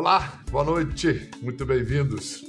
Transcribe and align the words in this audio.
Olá, 0.00 0.42
boa 0.50 0.64
noite, 0.64 1.28
muito 1.42 1.66
bem-vindos. 1.66 2.42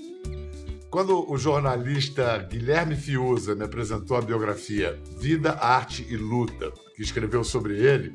Quando 0.90 1.30
o 1.30 1.38
jornalista 1.38 2.38
Guilherme 2.50 2.96
Fiuza 2.96 3.54
me 3.56 3.66
apresentou 3.66 4.16
a 4.16 4.22
biografia 4.22 4.98
Vida, 5.20 5.52
Arte 5.60 6.08
e 6.10 6.16
Luta, 6.16 6.72
que 6.96 7.02
escreveu 7.02 7.44
sobre 7.44 7.74
ele, 7.76 8.14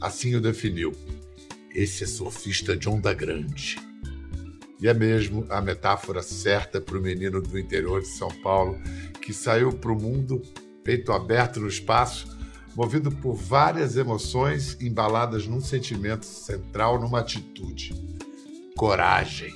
assim 0.00 0.36
o 0.36 0.40
definiu. 0.40 0.92
Esse 1.74 2.04
é 2.04 2.06
surfista 2.06 2.76
de 2.76 2.88
onda 2.88 3.12
grande. 3.12 3.76
E 4.80 4.86
é 4.86 4.94
mesmo 4.94 5.44
a 5.50 5.60
metáfora 5.60 6.22
certa 6.22 6.80
para 6.80 6.96
o 6.96 7.02
menino 7.02 7.42
do 7.42 7.58
interior 7.58 8.00
de 8.00 8.06
São 8.06 8.30
Paulo 8.40 8.78
que 9.20 9.32
saiu 9.32 9.72
para 9.72 9.90
o 9.90 10.00
mundo, 10.00 10.40
peito 10.84 11.10
aberto 11.10 11.58
no 11.58 11.66
espaço, 11.66 12.38
movido 12.76 13.10
por 13.10 13.34
várias 13.34 13.96
emoções 13.96 14.80
embaladas 14.80 15.44
num 15.44 15.60
sentimento 15.60 16.24
central, 16.24 17.00
numa 17.00 17.18
atitude: 17.18 17.92
coragem. 18.76 19.54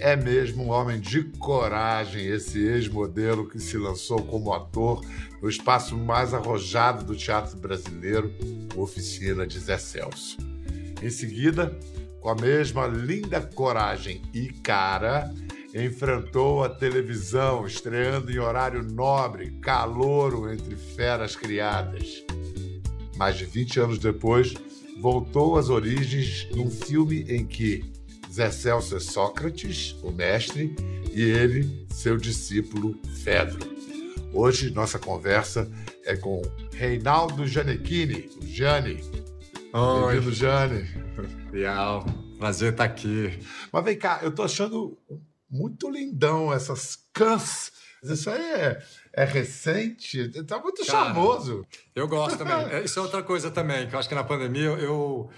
É 0.00 0.16
mesmo 0.16 0.64
um 0.64 0.70
homem 0.70 1.00
de 1.00 1.22
coragem 1.38 2.26
esse 2.26 2.58
ex-modelo 2.58 3.48
que 3.48 3.60
se 3.60 3.78
lançou 3.78 4.20
como 4.22 4.52
ator 4.52 5.00
no 5.40 5.48
espaço 5.48 5.96
mais 5.96 6.34
arrojado 6.34 7.04
do 7.04 7.16
teatro 7.16 7.56
brasileiro, 7.56 8.34
Oficina 8.76 9.46
de 9.46 9.58
Zé 9.60 9.78
Celso. 9.78 10.36
Em 11.00 11.08
seguida, 11.08 11.78
com 12.20 12.28
a 12.28 12.34
mesma 12.34 12.86
linda 12.86 13.40
coragem 13.40 14.20
e 14.34 14.48
cara, 14.48 15.32
enfrentou 15.72 16.64
a 16.64 16.68
televisão, 16.68 17.64
estreando 17.64 18.32
em 18.32 18.38
horário 18.38 18.82
nobre, 18.82 19.52
calouro 19.62 20.52
entre 20.52 20.74
feras 20.74 21.36
criadas. 21.36 22.24
Mais 23.16 23.36
de 23.36 23.44
20 23.44 23.80
anos 23.80 23.98
depois, 23.98 24.54
voltou 25.04 25.58
às 25.58 25.68
origens 25.68 26.48
num 26.52 26.70
filme 26.70 27.26
em 27.28 27.46
que 27.46 27.84
Zé 28.32 28.50
Celso 28.50 28.96
é 28.96 29.00
Sócrates, 29.00 29.94
o 30.02 30.10
mestre, 30.10 30.74
e 31.12 31.20
ele, 31.20 31.86
seu 31.90 32.16
discípulo 32.16 32.98
Fedro. 33.22 33.58
Hoje, 34.32 34.70
nossa 34.70 34.98
conversa 34.98 35.70
é 36.06 36.16
com 36.16 36.40
Reinaldo 36.72 37.46
Gianecchini, 37.46 38.30
o 38.40 38.46
Jane. 38.46 38.94
Bem-vindo, 40.08 40.32
Jane. 40.32 40.88
Legal, 41.52 42.06
prazer 42.38 42.72
estar 42.72 42.84
aqui. 42.84 43.38
Mas 43.70 43.84
vem 43.84 43.98
cá, 43.98 44.20
eu 44.22 44.34
tô 44.34 44.42
achando 44.42 44.96
muito 45.50 45.90
lindão 45.90 46.50
essas 46.50 46.96
cãs. 47.12 47.70
Isso 48.02 48.30
aí 48.30 48.40
é, 48.40 48.82
é 49.16 49.24
recente, 49.24 50.28
tá 50.44 50.58
muito 50.58 50.84
Cara, 50.84 51.06
charmoso. 51.06 51.66
Eu 51.94 52.08
gosto 52.08 52.38
também. 52.38 52.54
É, 52.74 52.84
isso 52.84 52.98
é 52.98 53.02
outra 53.02 53.22
coisa 53.22 53.50
também, 53.50 53.88
que 53.88 53.94
eu 53.94 53.98
acho 53.98 54.08
que 54.08 54.14
na 54.14 54.24
pandemia 54.24 54.64
eu, 54.64 55.30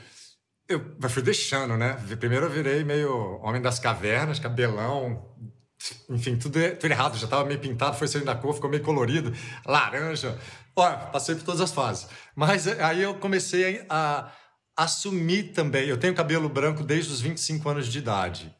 eu, 0.69 0.97
eu 1.01 1.11
fui 1.11 1.23
deixando, 1.23 1.77
né? 1.77 1.95
Primeiro 2.19 2.47
eu 2.47 2.51
virei 2.51 2.85
meio 2.85 3.39
homem 3.43 3.61
das 3.61 3.79
cavernas, 3.79 4.39
cabelão, 4.39 5.35
enfim, 6.09 6.37
tudo, 6.37 6.59
tudo 6.79 6.91
errado, 6.91 7.19
já 7.19 7.25
estava 7.25 7.45
meio 7.45 7.61
pintado, 7.61 7.97
foi 7.97 8.09
saindo 8.09 8.27
da 8.27 8.35
cor, 8.35 8.55
ficou 8.55 8.71
meio 8.71 8.83
colorido, 8.83 9.33
laranja. 9.67 10.39
Olha, 10.75 10.97
passei 10.97 11.35
por 11.35 11.45
todas 11.45 11.61
as 11.61 11.73
fases. 11.73 12.09
Mas 12.35 12.67
é, 12.67 12.83
aí 12.83 13.03
eu 13.03 13.15
comecei 13.15 13.85
a, 13.89 14.31
a 14.77 14.85
assumir 14.85 15.53
também. 15.53 15.89
Eu 15.89 15.99
tenho 15.99 16.15
cabelo 16.15 16.49
branco 16.49 16.83
desde 16.83 17.13
os 17.13 17.21
25 17.21 17.69
anos 17.69 17.89
de 17.89 17.99
idade. 17.99 18.55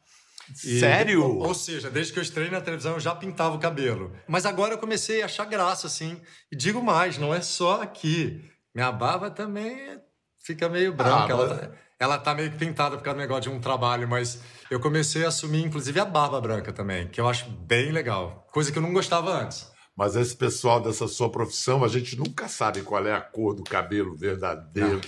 E, 0.63 0.79
Sério? 0.79 1.23
Ou, 1.23 1.47
ou, 1.47 1.53
seja, 1.53 1.89
desde 1.89 2.13
que 2.13 2.19
eu 2.19 2.23
estreiei 2.23 2.51
na 2.51 2.61
televisão 2.61 2.93
eu 2.93 2.99
já 2.99 3.13
pintava 3.13 3.55
o 3.55 3.59
cabelo. 3.59 4.15
Mas 4.27 4.45
agora 4.45 4.73
eu 4.73 4.77
comecei 4.77 5.21
a 5.21 5.25
achar 5.25 5.45
graça, 5.45 5.87
assim. 5.87 6.19
E 6.51 6.55
digo 6.55 6.81
mais, 6.81 7.17
não 7.17 7.33
é 7.33 7.41
só 7.41 7.81
aqui. 7.81 8.43
Minha 8.73 8.91
barba 8.91 9.29
também 9.29 9.99
fica 10.39 10.69
meio 10.69 10.93
branca. 10.93 11.25
Ah, 11.25 11.29
ela, 11.29 11.47
mas... 11.47 11.59
tá, 11.59 11.71
ela 11.99 12.17
tá 12.17 12.35
meio 12.35 12.51
pintada 12.53 12.97
por 12.97 13.03
causa 13.03 13.17
do 13.17 13.21
negócio 13.21 13.43
de 13.43 13.49
um 13.49 13.59
trabalho, 13.59 14.07
mas 14.07 14.39
eu 14.69 14.79
comecei 14.79 15.25
a 15.25 15.29
assumir, 15.29 15.63
inclusive, 15.63 15.99
a 15.99 16.05
barba 16.05 16.39
branca 16.39 16.71
também, 16.71 17.07
que 17.07 17.19
eu 17.19 17.27
acho 17.27 17.49
bem 17.49 17.91
legal. 17.91 18.47
Coisa 18.51 18.71
que 18.71 18.77
eu 18.77 18.81
não 18.81 18.93
gostava 18.93 19.31
antes. 19.31 19.76
Mas 19.97 20.15
esse 20.15 20.37
pessoal 20.37 20.79
dessa 20.79 21.07
sua 21.07 21.27
profissão, 21.31 21.83
a 21.83 21.87
gente 21.87 22.15
nunca 22.15 22.47
sabe 22.47 22.83
qual 22.83 23.05
é 23.07 23.13
a 23.13 23.19
cor 23.19 23.55
do 23.55 23.63
cabelo 23.63 24.15
verdadeiro. 24.15 25.01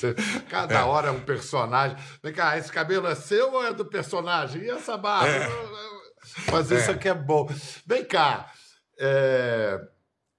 Cada 0.50 0.80
é. 0.80 0.84
hora 0.84 1.10
é 1.10 1.12
um 1.12 1.20
personagem. 1.20 1.96
Vem 2.24 2.34
cá, 2.34 2.58
esse 2.58 2.72
cabelo 2.72 3.06
é 3.06 3.14
seu 3.14 3.54
ou 3.54 3.64
é 3.64 3.72
do 3.72 3.86
personagem? 3.86 4.64
E 4.64 4.70
essa 4.72 4.98
barba? 4.98 5.30
É. 5.30 6.52
Mas 6.52 6.72
isso 6.72 6.90
é. 6.90 6.94
aqui 6.96 7.08
é 7.08 7.14
bom. 7.14 7.48
Vem 7.86 8.04
cá. 8.04 8.52
É... 8.98 9.80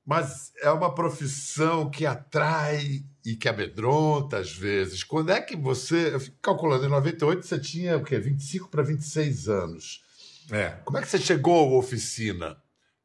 Mas 0.04 0.50
é 0.60 0.70
uma 0.72 0.92
profissão 0.92 1.88
que 1.88 2.04
atrai 2.04 3.04
e 3.24 3.36
que 3.36 3.48
amedronta 3.48 4.38
às 4.38 4.50
vezes. 4.50 5.04
Quando 5.04 5.30
é 5.30 5.40
que 5.40 5.54
você. 5.54 6.12
Eu 6.14 6.18
fico 6.18 6.38
calculando, 6.42 6.84
em 6.84 6.88
98 6.88 7.46
você 7.46 7.60
tinha 7.60 7.96
o 7.96 8.02
quê? 8.02 8.18
25 8.18 8.68
para 8.68 8.82
26 8.82 9.48
anos. 9.48 10.02
É. 10.50 10.70
Como 10.84 10.98
é 10.98 11.02
que 11.02 11.08
você 11.08 11.18
chegou 11.18 11.76
à 11.76 11.78
oficina? 11.78 12.56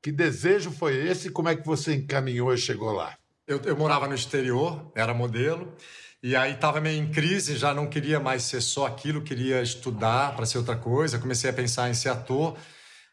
Que 0.05 0.11
desejo 0.11 0.69
foi 0.69 0.95
esse 1.07 1.31
como 1.31 1.49
é 1.49 1.55
que 1.55 1.65
você 1.65 1.95
encaminhou 1.95 2.53
e 2.53 2.59
chegou 2.59 2.91
lá? 2.91 3.17
Eu, 3.47 3.59
eu 3.63 3.75
morava 3.75 4.07
no 4.07 4.13
exterior, 4.13 4.91
era 4.93 5.15
modelo, 5.15 5.75
e 6.21 6.35
aí 6.35 6.53
estava 6.53 6.79
meio 6.79 7.01
em 7.01 7.09
crise, 7.09 7.57
já 7.57 7.73
não 7.73 7.87
queria 7.87 8.19
mais 8.19 8.43
ser 8.43 8.61
só 8.61 8.85
aquilo, 8.85 9.23
queria 9.23 9.63
estudar 9.63 10.35
para 10.35 10.45
ser 10.45 10.59
outra 10.59 10.75
coisa. 10.75 11.17
Comecei 11.17 11.49
a 11.49 11.53
pensar 11.53 11.89
em 11.89 11.95
ser 11.95 12.09
ator. 12.09 12.55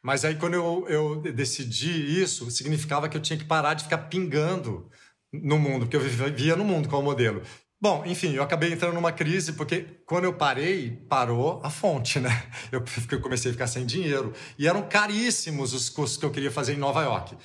Mas 0.02 0.22
aí, 0.22 0.34
quando 0.34 0.52
eu, 0.52 0.86
eu 0.86 1.22
decidi 1.32 2.20
isso, 2.20 2.50
significava 2.50 3.08
que 3.08 3.16
eu 3.16 3.22
tinha 3.22 3.38
que 3.38 3.46
parar 3.46 3.72
de 3.72 3.84
ficar 3.84 3.96
pingando 3.96 4.90
no 5.32 5.58
mundo, 5.58 5.86
porque 5.86 5.96
eu 5.96 6.00
vivia 6.02 6.56
no 6.56 6.64
mundo 6.64 6.90
como 6.90 7.04
modelo. 7.04 7.40
Bom, 7.82 8.04
enfim, 8.06 8.34
eu 8.34 8.44
acabei 8.44 8.72
entrando 8.72 8.94
numa 8.94 9.10
crise 9.10 9.54
porque 9.54 9.84
quando 10.06 10.22
eu 10.22 10.32
parei, 10.32 11.04
parou 11.08 11.60
a 11.64 11.68
fonte, 11.68 12.20
né? 12.20 12.30
Eu, 12.70 12.84
eu 13.10 13.20
comecei 13.20 13.50
a 13.50 13.54
ficar 13.54 13.66
sem 13.66 13.84
dinheiro. 13.84 14.32
E 14.56 14.68
eram 14.68 14.82
caríssimos 14.88 15.74
os 15.74 15.88
cursos 15.88 16.16
que 16.16 16.24
eu 16.24 16.30
queria 16.30 16.52
fazer 16.52 16.74
em 16.74 16.76
Nova 16.76 17.02
York. 17.02 17.36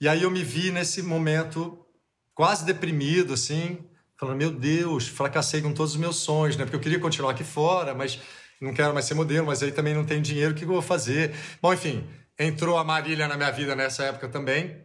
E 0.00 0.08
aí 0.08 0.24
eu 0.24 0.30
me 0.30 0.42
vi 0.42 0.72
nesse 0.72 1.04
momento 1.04 1.86
quase 2.34 2.64
deprimido, 2.64 3.34
assim, 3.34 3.78
falando: 4.18 4.38
meu 4.38 4.50
Deus, 4.50 5.06
fracassei 5.06 5.62
com 5.62 5.72
todos 5.72 5.92
os 5.92 6.00
meus 6.00 6.16
sonhos, 6.16 6.56
né? 6.56 6.64
Porque 6.64 6.74
eu 6.74 6.80
queria 6.80 6.98
continuar 6.98 7.30
aqui 7.30 7.44
fora, 7.44 7.94
mas 7.94 8.18
não 8.60 8.74
quero 8.74 8.92
mais 8.92 9.06
ser 9.06 9.14
modelo, 9.14 9.46
mas 9.46 9.62
aí 9.62 9.70
também 9.70 9.94
não 9.94 10.04
tenho 10.04 10.20
dinheiro, 10.20 10.50
o 10.50 10.54
que 10.56 10.64
eu 10.64 10.68
vou 10.68 10.82
fazer? 10.82 11.32
Bom, 11.62 11.72
enfim, 11.72 12.04
entrou 12.36 12.76
a 12.76 12.82
Marília 12.82 13.28
na 13.28 13.36
minha 13.36 13.52
vida 13.52 13.76
nessa 13.76 14.02
época 14.02 14.28
também 14.28 14.84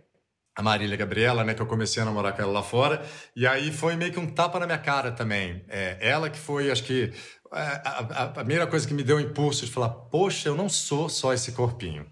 a 0.56 0.62
Marília 0.62 0.98
Gabriela, 0.98 1.44
né, 1.44 1.54
que 1.54 1.62
eu 1.62 1.66
comecei 1.66 2.02
a 2.02 2.06
namorar 2.06 2.34
com 2.34 2.42
ela 2.42 2.52
lá 2.52 2.64
fora, 2.64 3.04
e 3.36 3.48
aí 3.48 3.72
foi 3.72 3.96
meio 3.96 4.12
que 4.12 4.20
um 4.20 4.28
tapa 4.28 4.60
na 4.60 4.66
minha 4.66 4.78
cara 4.78 5.12
também. 5.12 5.64
É, 5.70 5.98
ela 6.02 6.30
que 6.30 6.38
foi, 6.38 6.70
acho 6.70 6.84
que, 6.84 7.14
é, 7.54 7.60
a, 7.60 7.90
a, 7.90 8.24
a, 8.24 8.28
primeira 8.30 8.68
coisa 8.68 8.88
que 8.88 8.94
me 8.94 9.04
deu 9.04 9.18
o 9.18 9.22
impulso 9.22 9.66
de 9.66 9.72
falar, 9.72 9.90
poxa, 9.90 10.50
eu 10.50 10.56
não 10.56 10.68
sou 10.68 11.08
só 11.08 11.34
esse 11.34 11.54
corpinho. 11.54 12.06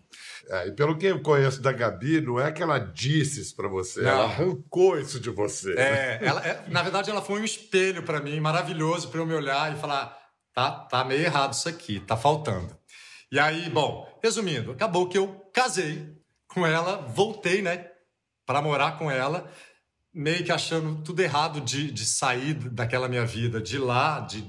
É, 0.50 0.68
e 0.68 0.72
pelo 0.72 0.98
que 0.98 1.06
eu 1.06 1.22
conheço 1.22 1.62
da 1.62 1.72
Gabi, 1.72 2.22
não 2.22 2.40
é 2.40 2.52
que 2.52 2.64
ela 2.64 2.80
disse 2.80 3.42
isso 3.42 3.56
para 3.56 3.68
você, 3.68 4.02
não. 4.02 4.10
ela 4.10 4.24
arrancou 4.24 5.00
isso 5.00 5.20
de 5.20 5.30
você. 5.30 5.74
É, 5.74 6.20
ela, 6.22 6.42
é, 6.46 6.64
na 6.70 6.82
verdade, 6.82 7.12
ela 7.12 7.22
foi 7.22 7.40
um 7.40 7.44
espelho 7.44 8.04
para 8.04 8.20
mim, 8.20 8.40
maravilhoso 8.40 9.10
para 9.10 9.20
eu 9.20 9.26
me 9.26 9.34
olhar 9.34 9.72
e 9.72 9.80
falar, 9.80 10.18
tá, 10.54 10.72
tá 10.72 11.04
meio 11.04 11.22
errado 11.22 11.54
isso 11.54 11.70
aqui, 11.70 12.00
tá 12.00 12.18
faltando. 12.18 12.76
E 13.32 13.38
aí, 13.38 13.70
bom, 13.70 14.08
resumindo, 14.24 14.72
acabou 14.72 15.08
que 15.08 15.18
eu 15.18 15.28
casei 15.54 16.18
com 16.48 16.66
ela, 16.66 16.98
voltei, 16.98 17.62
né, 17.62 17.86
para 18.50 18.64
morar 18.64 18.98
com 18.98 19.12
ela, 19.12 19.48
meio 20.12 20.44
que 20.44 20.52
achando 20.52 21.04
tudo 21.04 21.20
errado 21.20 21.62
de, 21.62 21.92
de 21.92 22.04
sair 22.04 22.56
daquela 22.56 23.08
minha 23.08 23.24
vida, 23.24 23.62
de 23.62 23.78
lá, 23.78 24.22
de, 24.22 24.44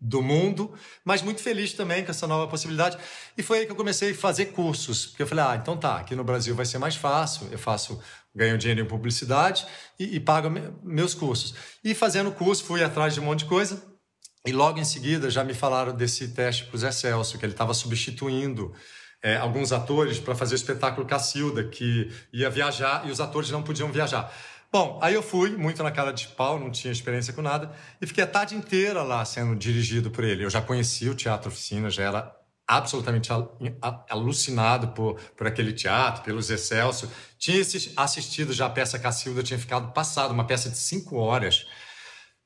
do 0.00 0.22
mundo, 0.22 0.72
mas 1.04 1.22
muito 1.22 1.42
feliz 1.42 1.72
também 1.72 2.04
com 2.04 2.12
essa 2.12 2.28
nova 2.28 2.46
possibilidade. 2.46 2.96
E 3.36 3.42
foi 3.42 3.58
aí 3.58 3.66
que 3.66 3.72
eu 3.72 3.76
comecei 3.76 4.12
a 4.12 4.14
fazer 4.14 4.52
cursos, 4.52 5.06
porque 5.06 5.24
eu 5.24 5.26
falei, 5.26 5.44
ah, 5.44 5.58
então 5.60 5.76
tá, 5.76 5.96
aqui 5.96 6.14
no 6.14 6.22
Brasil 6.22 6.54
vai 6.54 6.64
ser 6.64 6.78
mais 6.78 6.94
fácil, 6.94 7.48
eu 7.50 7.58
faço, 7.58 8.00
ganho 8.32 8.56
dinheiro 8.56 8.80
em 8.80 8.86
publicidade 8.86 9.66
e, 9.98 10.14
e 10.14 10.20
pago 10.20 10.48
meus 10.80 11.12
cursos. 11.12 11.52
E 11.82 11.94
fazendo 11.94 12.30
curso, 12.30 12.62
fui 12.62 12.84
atrás 12.84 13.12
de 13.12 13.18
um 13.18 13.24
monte 13.24 13.40
de 13.40 13.46
coisa, 13.46 13.82
e 14.46 14.52
logo 14.52 14.78
em 14.78 14.84
seguida 14.84 15.28
já 15.28 15.42
me 15.42 15.52
falaram 15.52 15.92
desse 15.92 16.28
teste 16.28 16.66
para 16.66 16.76
o 16.76 16.78
Zé 16.78 16.92
Celso, 16.92 17.38
que 17.38 17.44
ele 17.44 17.54
estava 17.54 17.74
substituindo 17.74 18.72
é, 19.22 19.36
alguns 19.36 19.72
atores 19.72 20.18
para 20.18 20.34
fazer 20.34 20.54
o 20.54 20.56
espetáculo 20.56 21.06
Cacilda, 21.06 21.64
que 21.64 22.10
ia 22.32 22.50
viajar 22.50 23.06
e 23.06 23.10
os 23.10 23.20
atores 23.20 23.50
não 23.50 23.62
podiam 23.62 23.90
viajar. 23.92 24.32
Bom, 24.72 24.98
aí 25.02 25.14
eu 25.14 25.22
fui, 25.22 25.50
muito 25.56 25.82
na 25.82 25.90
cara 25.90 26.12
de 26.12 26.26
pau, 26.28 26.58
não 26.58 26.70
tinha 26.70 26.90
experiência 26.90 27.32
com 27.32 27.42
nada, 27.42 27.70
e 28.00 28.06
fiquei 28.06 28.24
a 28.24 28.26
tarde 28.26 28.54
inteira 28.54 29.02
lá 29.02 29.24
sendo 29.24 29.54
dirigido 29.54 30.10
por 30.10 30.24
ele. 30.24 30.44
Eu 30.44 30.50
já 30.50 30.62
conhecia 30.62 31.10
o 31.10 31.14
Teatro 31.14 31.50
Oficina, 31.50 31.90
já 31.90 32.04
era 32.04 32.36
absolutamente 32.66 33.30
alucinado 34.08 34.88
por, 34.88 35.20
por 35.36 35.46
aquele 35.46 35.74
teatro, 35.74 36.22
pelo 36.22 36.40
Zé 36.40 36.56
Celso. 36.56 37.10
Tinha 37.38 37.60
assistido 37.96 38.52
já 38.52 38.66
a 38.66 38.70
peça 38.70 38.98
Cacilda, 38.98 39.42
tinha 39.42 39.58
ficado 39.58 39.92
passado, 39.92 40.32
uma 40.32 40.46
peça 40.46 40.70
de 40.70 40.78
cinco 40.78 41.16
horas. 41.16 41.66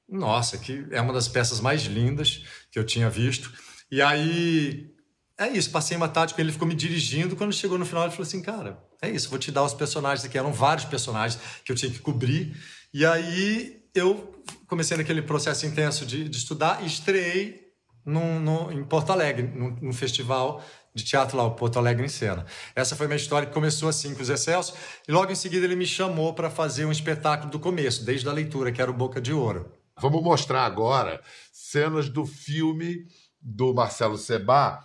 Nossa, 0.08 0.58
que 0.58 0.84
é 0.90 1.00
uma 1.00 1.12
das 1.12 1.29
peças 1.29 1.61
mais 1.61 1.82
lindas 1.82 2.44
que 2.72 2.79
eu 2.79 2.84
tinha 2.84 3.08
visto. 3.08 3.52
E 3.88 4.02
aí 4.02 4.95
é 5.38 5.48
isso, 5.48 5.70
passei 5.70 5.96
uma 5.96 6.08
com 6.08 6.40
ele, 6.40 6.50
ficou 6.50 6.66
me 6.66 6.74
dirigindo. 6.74 7.36
Quando 7.36 7.52
chegou 7.52 7.78
no 7.78 7.84
final, 7.84 8.04
ele 8.04 8.12
falou 8.12 8.26
assim: 8.26 8.40
Cara, 8.40 8.82
é 9.02 9.10
isso, 9.10 9.28
vou 9.28 9.38
te 9.38 9.52
dar 9.52 9.62
os 9.64 9.74
personagens 9.74 10.24
aqui. 10.24 10.38
Eram 10.38 10.52
vários 10.52 10.86
personagens 10.86 11.40
que 11.64 11.70
eu 11.70 11.76
tinha 11.76 11.92
que 11.92 11.98
cobrir. 11.98 12.56
E 12.92 13.04
aí 13.04 13.82
eu 13.94 14.42
comecei 14.66 14.96
naquele 14.96 15.20
processo 15.20 15.66
intenso 15.66 16.06
de, 16.06 16.28
de 16.28 16.36
estudar 16.38 16.82
e 16.82 16.86
estreiei 16.86 17.66
num, 18.04 18.40
num, 18.40 18.72
em 18.72 18.84
Porto 18.84 19.10
Alegre, 19.10 19.42
num, 19.42 19.76
num, 19.82 19.92
festival 19.92 20.64
de 20.94 21.04
teatro 21.04 21.36
lá, 21.36 21.44
o 21.44 21.50
Porto 21.50 21.78
Alegre 21.78 22.04
em 22.04 22.08
Cena. 22.08 22.46
Essa 22.74 22.94
foi 22.94 23.06
uma 23.06 23.16
história 23.16 23.46
que 23.46 23.52
começou 23.52 23.88
assim 23.88 24.14
com 24.14 24.22
os 24.22 24.30
Excelsos, 24.30 24.74
e 25.06 25.12
logo 25.12 25.30
em 25.30 25.34
seguida 25.34 25.66
ele 25.66 25.76
me 25.76 25.86
chamou 25.86 26.32
para 26.32 26.48
fazer 26.48 26.86
um 26.86 26.92
espetáculo 26.92 27.50
do 27.50 27.58
começo, 27.58 28.04
desde 28.04 28.28
a 28.28 28.32
leitura, 28.32 28.70
que 28.70 28.80
era 28.80 28.90
o 28.90 28.94
Boca 28.94 29.20
de 29.20 29.32
Ouro. 29.32 29.70
Vamos 30.00 30.22
mostrar 30.22 30.64
agora 30.64 31.20
cenas 31.52 32.08
do 32.08 32.24
filme 32.24 33.06
do 33.40 33.74
Marcelo 33.74 34.16
Sebá, 34.16 34.84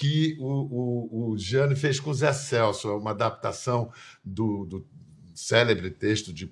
que 0.00 0.34
o, 0.40 0.46
o, 0.46 1.32
o 1.32 1.38
Gianni 1.38 1.76
fez 1.76 2.00
com 2.00 2.08
o 2.08 2.14
Zé 2.14 2.32
Celso, 2.32 2.88
é 2.88 2.94
uma 2.94 3.10
adaptação 3.10 3.92
do, 4.24 4.64
do 4.64 4.86
célebre 5.34 5.90
texto 5.90 6.32
de, 6.32 6.50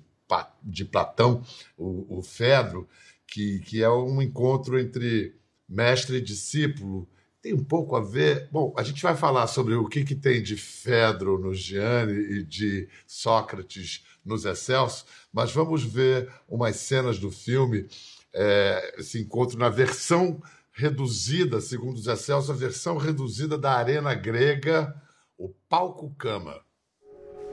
de 0.61 0.85
Platão, 0.85 1.43
o, 1.75 2.19
o 2.19 2.21
Fedro, 2.21 2.87
que, 3.25 3.57
que 3.61 3.81
é 3.81 3.89
um 3.89 4.21
encontro 4.21 4.79
entre 4.79 5.35
mestre 5.67 6.17
e 6.17 6.21
discípulo. 6.21 7.09
Tem 7.41 7.51
um 7.51 7.63
pouco 7.63 7.95
a 7.95 8.01
ver. 8.01 8.47
Bom, 8.51 8.71
a 8.77 8.83
gente 8.83 9.01
vai 9.01 9.17
falar 9.17 9.47
sobre 9.47 9.73
o 9.73 9.87
que, 9.87 10.03
que 10.03 10.13
tem 10.13 10.43
de 10.43 10.55
Fedro 10.55 11.39
no 11.39 11.51
Gianni 11.51 12.19
e 12.19 12.43
de 12.43 12.87
Sócrates 13.07 14.05
nos 14.23 14.45
Excelsos, 14.45 15.07
mas 15.33 15.51
vamos 15.51 15.83
ver 15.83 16.31
umas 16.47 16.75
cenas 16.75 17.17
do 17.17 17.31
filme, 17.31 17.87
é, 18.31 18.93
esse 18.99 19.19
encontro 19.19 19.57
na 19.57 19.69
versão 19.69 20.39
reduzida, 20.79 21.59
segundo 21.59 21.97
os 21.97 22.07
Excelsos, 22.07 22.49
a 22.49 22.53
versão 22.53 22.95
reduzida 22.95 23.57
da 23.57 23.73
Arena 23.73 24.13
Grega, 24.15 24.95
o 25.37 25.49
Palco 25.67 26.09
Cama. 26.17 26.61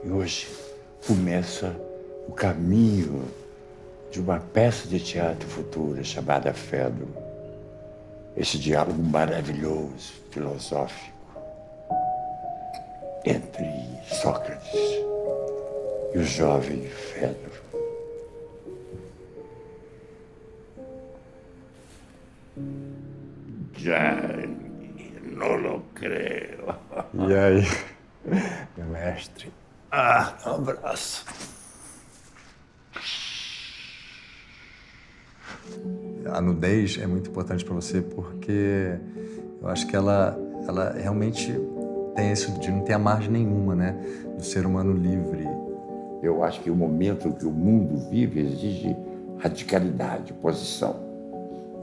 E 0.01 0.09
hoje 0.09 0.47
começa 1.05 1.75
o 2.25 2.31
caminho 2.31 3.25
de 4.09 4.21
uma 4.21 4.39
peça 4.39 4.87
de 4.87 4.99
teatro 5.01 5.45
futura 5.45 6.03
chamada 6.05 6.53
Fedro. 6.53 7.07
Esse 8.37 8.57
diálogo 8.57 9.03
maravilhoso, 9.03 10.13
filosófico, 10.31 11.17
entre 13.25 13.67
Sócrates 14.21 14.71
e 16.13 16.17
o 16.17 16.23
jovem 16.23 16.87
Fedro. 16.87 17.57
Já 22.57 22.96
não 25.35 25.55
lo 25.55 25.83
creio. 25.93 26.75
E 27.13 27.33
aí, 27.33 27.63
meu 28.77 28.87
mestre? 28.87 29.51
Ah, 29.91 30.35
um 30.45 30.55
abraço. 30.55 31.25
A 36.25 36.41
nudez 36.41 36.97
é 37.01 37.07
muito 37.07 37.29
importante 37.29 37.63
para 37.63 37.73
você 37.73 38.01
porque 38.01 38.97
eu 39.61 39.67
acho 39.69 39.87
que 39.87 39.95
ela, 39.95 40.37
ela 40.67 40.91
realmente 40.91 41.53
tem 42.15 42.31
isso 42.31 42.59
de 42.59 42.69
não 42.69 42.81
ter 42.81 42.93
a 42.93 42.99
margem 42.99 43.31
nenhuma, 43.31 43.75
né? 43.75 43.95
Do 44.35 44.43
ser 44.43 44.65
humano 44.65 44.93
livre. 44.93 45.45
Eu 46.21 46.43
acho 46.43 46.59
que 46.61 46.69
o 46.69 46.75
momento 46.75 47.31
que 47.33 47.45
o 47.45 47.51
mundo 47.51 48.09
vive 48.09 48.39
exige 48.41 48.95
radicalidade, 49.37 50.33
posição. 50.33 51.06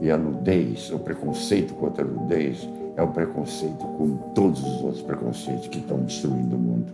E 0.01 0.11
a 0.11 0.17
nudez, 0.17 0.91
o 0.91 0.99
preconceito 0.99 1.73
contra 1.73 2.03
a 2.03 2.07
nudez, 2.07 2.67
é 2.97 3.03
um 3.03 3.11
preconceito 3.11 3.85
como 3.97 4.31
todos 4.33 4.61
os 4.61 4.81
outros 4.81 5.01
preconceitos 5.01 5.67
que 5.67 5.79
estão 5.79 5.99
destruindo 5.99 6.55
o 6.55 6.59
mundo. 6.59 6.93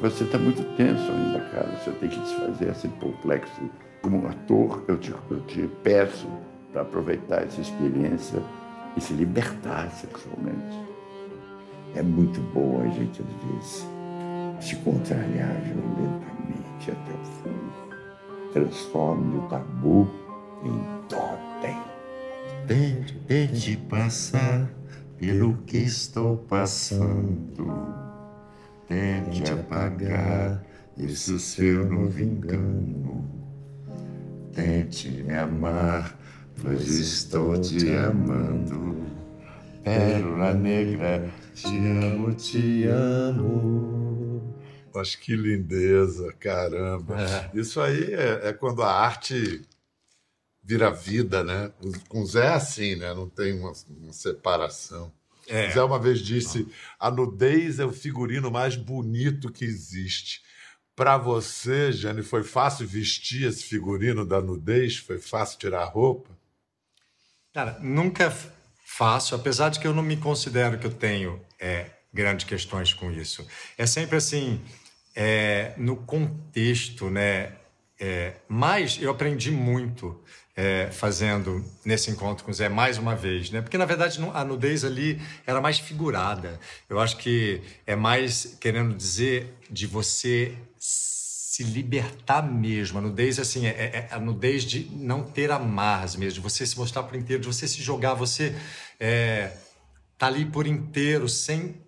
Você 0.00 0.24
está 0.24 0.38
muito 0.38 0.62
tenso 0.76 1.10
ainda, 1.10 1.40
cara. 1.50 1.68
Você 1.78 1.90
tem 1.92 2.08
que 2.08 2.20
desfazer 2.20 2.68
esse 2.68 2.88
complexo. 2.88 3.62
Como 4.02 4.22
um 4.22 4.28
ator, 4.28 4.84
eu 4.88 4.98
te, 4.98 5.14
eu 5.30 5.40
te 5.46 5.66
peço 5.82 6.26
para 6.70 6.82
aproveitar 6.82 7.42
essa 7.42 7.60
experiência 7.60 8.42
e 8.96 9.00
se 9.00 9.14
libertar 9.14 9.90
sexualmente. 9.90 10.76
É 11.94 12.02
muito 12.02 12.40
bom 12.52 12.82
a 12.82 12.88
gente, 12.88 13.22
às 13.22 13.50
vezes, 13.50 13.86
se 14.60 14.76
contrariar 14.76 15.60
violentamente 15.62 16.90
até 16.90 17.12
o 17.12 17.24
fim. 17.42 18.52
Transforme 18.52 19.38
o 19.38 19.42
tabu 19.48 20.06
em 20.64 21.08
totem. 21.08 21.80
Tente, 22.66 23.14
tente 23.26 23.76
passar 23.76 24.70
pelo 25.18 25.56
que 25.58 25.78
estou 25.78 26.36
passando 26.36 28.06
tente 28.86 29.50
apagar 29.50 30.64
esse 30.96 31.38
seu 31.38 31.84
novo 31.84 32.20
engano. 32.20 33.24
Tente 34.52 35.10
me 35.10 35.34
amar, 35.34 36.18
pois 36.62 36.88
estou 36.88 37.60
te 37.60 37.90
amando. 37.94 38.96
Pérola 39.84 40.54
negra, 40.54 41.30
te 41.54 41.76
amo, 41.76 42.32
te 42.34 42.86
amo. 42.86 44.54
Mas 44.94 45.14
que 45.14 45.36
lindeza, 45.36 46.32
caramba. 46.40 47.20
É. 47.20 47.50
Isso 47.58 47.80
aí 47.80 48.14
é, 48.14 48.48
é, 48.48 48.52
quando 48.54 48.82
a 48.82 48.90
arte 48.90 49.60
vira 50.66 50.90
vida, 50.90 51.44
né? 51.44 51.70
Com 52.08 52.26
Zé 52.26 52.46
é 52.46 52.48
assim, 52.48 52.96
né? 52.96 53.14
Não 53.14 53.28
tem 53.28 53.56
uma, 53.58 53.72
uma 54.00 54.12
separação. 54.12 55.12
É. 55.46 55.70
Zé 55.70 55.80
uma 55.82 55.98
vez 55.98 56.18
disse: 56.18 56.66
a 56.98 57.08
nudez 57.08 57.78
é 57.78 57.84
o 57.84 57.92
figurino 57.92 58.50
mais 58.50 58.74
bonito 58.74 59.52
que 59.52 59.64
existe. 59.64 60.42
Para 60.96 61.16
você, 61.16 61.92
Jane, 61.92 62.22
foi 62.22 62.42
fácil 62.42 62.86
vestir 62.88 63.46
esse 63.46 63.62
figurino 63.62 64.26
da 64.26 64.40
nudez? 64.40 64.96
Foi 64.96 65.18
fácil 65.18 65.58
tirar 65.58 65.82
a 65.82 65.88
roupa? 65.88 66.30
Cara, 67.52 67.78
nunca 67.80 68.24
é 68.24 68.36
fácil, 68.84 69.36
apesar 69.36 69.68
de 69.68 69.78
que 69.78 69.86
eu 69.86 69.94
não 69.94 70.02
me 70.02 70.16
considero 70.16 70.78
que 70.78 70.86
eu 70.86 70.92
tenho 70.92 71.40
é, 71.60 71.90
grandes 72.12 72.46
questões 72.46 72.92
com 72.92 73.12
isso. 73.12 73.46
É 73.76 73.86
sempre 73.86 74.16
assim, 74.16 74.60
é, 75.14 75.74
no 75.76 75.96
contexto, 75.96 77.08
né? 77.10 77.52
É, 78.00 78.34
mas 78.48 78.98
eu 79.00 79.10
aprendi 79.10 79.50
muito 79.50 80.22
é, 80.56 80.88
fazendo 80.90 81.62
nesse 81.84 82.10
encontro 82.10 82.42
com 82.42 82.50
o 82.50 82.54
Zé 82.54 82.68
mais 82.68 82.96
uma 82.96 83.14
vez, 83.14 83.50
né? 83.50 83.60
Porque 83.60 83.76
na 83.76 83.84
verdade 83.84 84.18
a 84.32 84.44
nudez 84.44 84.84
ali 84.84 85.20
era 85.46 85.60
mais 85.60 85.78
figurada. 85.78 86.58
Eu 86.88 86.98
acho 86.98 87.18
que 87.18 87.60
é 87.86 87.94
mais 87.94 88.56
querendo 88.58 88.94
dizer 88.94 89.54
de 89.70 89.86
você 89.86 90.56
se 90.78 91.62
libertar 91.62 92.42
mesmo. 92.42 92.98
A 92.98 93.02
nudez 93.02 93.38
assim 93.38 93.66
é, 93.66 93.70
é, 93.70 94.08
é 94.10 94.14
a 94.14 94.18
nudez 94.18 94.64
de 94.64 94.88
não 94.92 95.22
ter 95.22 95.50
amarras 95.50 96.16
mesmo, 96.16 96.34
de 96.34 96.40
você 96.40 96.66
se 96.66 96.76
mostrar 96.78 97.02
por 97.02 97.16
inteiro, 97.16 97.42
de 97.42 97.48
você 97.48 97.68
se 97.68 97.82
jogar, 97.82 98.14
você 98.14 98.56
é, 98.98 99.52
tá 100.16 100.26
ali 100.26 100.46
por 100.46 100.66
inteiro 100.66 101.28
sem 101.28 101.82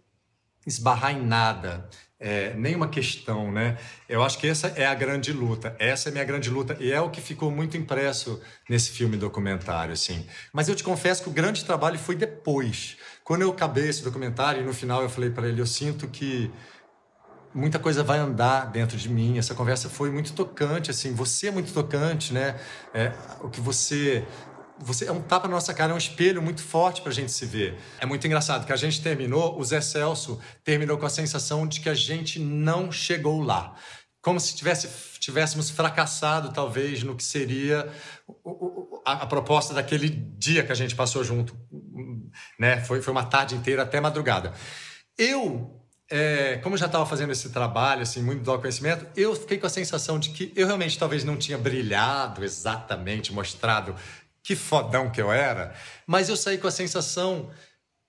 esbarrar 0.66 1.12
em 1.12 1.24
nada 1.24 1.88
é, 2.20 2.52
nenhuma 2.54 2.88
questão, 2.88 3.52
né? 3.52 3.78
Eu 4.08 4.22
acho 4.22 4.38
que 4.38 4.46
essa 4.46 4.68
é 4.68 4.86
a 4.86 4.94
grande 4.94 5.32
luta. 5.32 5.76
Essa 5.78 6.08
é 6.08 6.10
a 6.10 6.12
minha 6.12 6.24
grande 6.24 6.50
luta 6.50 6.76
e 6.80 6.90
é 6.90 7.00
o 7.00 7.10
que 7.10 7.20
ficou 7.20 7.50
muito 7.50 7.76
impresso 7.76 8.40
nesse 8.68 8.90
filme 8.90 9.16
documentário, 9.16 9.92
assim. 9.92 10.26
Mas 10.52 10.68
eu 10.68 10.74
te 10.74 10.82
confesso 10.82 11.22
que 11.22 11.28
o 11.28 11.32
grande 11.32 11.64
trabalho 11.64 11.98
foi 11.98 12.16
depois. 12.16 12.96
Quando 13.22 13.42
eu 13.42 13.50
acabei 13.50 13.88
esse 13.88 14.02
documentário 14.02 14.62
e 14.62 14.64
no 14.64 14.74
final 14.74 15.02
eu 15.02 15.08
falei 15.08 15.30
para 15.30 15.48
ele, 15.48 15.60
eu 15.60 15.66
sinto 15.66 16.08
que 16.08 16.50
muita 17.54 17.78
coisa 17.78 18.02
vai 18.02 18.18
andar 18.18 18.66
dentro 18.66 18.96
de 18.96 19.08
mim. 19.08 19.38
Essa 19.38 19.54
conversa 19.54 19.88
foi 19.88 20.10
muito 20.10 20.32
tocante, 20.32 20.90
assim. 20.90 21.14
Você 21.14 21.48
é 21.48 21.50
muito 21.50 21.72
tocante, 21.72 22.32
né? 22.32 22.58
É, 22.92 23.12
o 23.40 23.48
que 23.48 23.60
você 23.60 24.24
você 24.80 25.06
é 25.06 25.12
um 25.12 25.20
tapa 25.20 25.48
na 25.48 25.54
nossa 25.54 25.74
cara, 25.74 25.92
é 25.92 25.94
um 25.94 25.98
espelho 25.98 26.42
muito 26.42 26.62
forte 26.62 27.00
para 27.00 27.10
a 27.10 27.14
gente 27.14 27.32
se 27.32 27.44
ver. 27.46 27.78
É 27.98 28.06
muito 28.06 28.26
engraçado 28.26 28.66
que 28.66 28.72
a 28.72 28.76
gente 28.76 29.02
terminou, 29.02 29.58
o 29.58 29.64
Zé 29.64 29.80
Celso 29.80 30.40
terminou 30.64 30.98
com 30.98 31.06
a 31.06 31.10
sensação 31.10 31.66
de 31.66 31.80
que 31.80 31.88
a 31.88 31.94
gente 31.94 32.38
não 32.38 32.90
chegou 32.90 33.40
lá. 33.40 33.74
Como 34.20 34.38
se 34.40 34.54
tivesse, 34.54 34.88
tivéssemos 35.18 35.70
fracassado, 35.70 36.52
talvez, 36.52 37.02
no 37.02 37.14
que 37.14 37.24
seria 37.24 37.90
a, 39.04 39.12
a, 39.12 39.26
proposta 39.26 39.72
daquele 39.72 40.08
dia 40.08 40.64
que 40.64 40.72
a 40.72 40.74
gente 40.74 40.94
passou 40.94 41.22
junto. 41.22 41.56
Né? 42.58 42.80
Foi, 42.82 43.00
foi 43.00 43.12
uma 43.12 43.24
tarde 43.24 43.54
inteira 43.54 43.82
até 43.82 44.00
madrugada. 44.00 44.52
Eu 45.16 45.78
é, 46.10 46.56
como 46.62 46.76
já 46.76 46.86
estava 46.86 47.04
fazendo 47.04 47.32
esse 47.32 47.50
trabalho, 47.50 48.02
assim, 48.02 48.22
muito 48.22 48.42
do 48.42 48.58
conhecimento, 48.58 49.06
eu 49.14 49.36
fiquei 49.36 49.58
com 49.58 49.66
a 49.66 49.70
sensação 49.70 50.18
de 50.18 50.30
que 50.30 50.52
eu 50.56 50.66
realmente 50.66 50.98
talvez 50.98 51.22
não 51.22 51.36
tinha 51.36 51.58
brilhado 51.58 52.42
exatamente, 52.42 53.32
mostrado 53.32 53.94
que 54.48 54.56
fodão 54.56 55.10
que 55.10 55.20
eu 55.20 55.30
era, 55.30 55.74
mas 56.06 56.30
eu 56.30 56.36
saí 56.36 56.56
com 56.56 56.66
a 56.66 56.70
sensação 56.70 57.50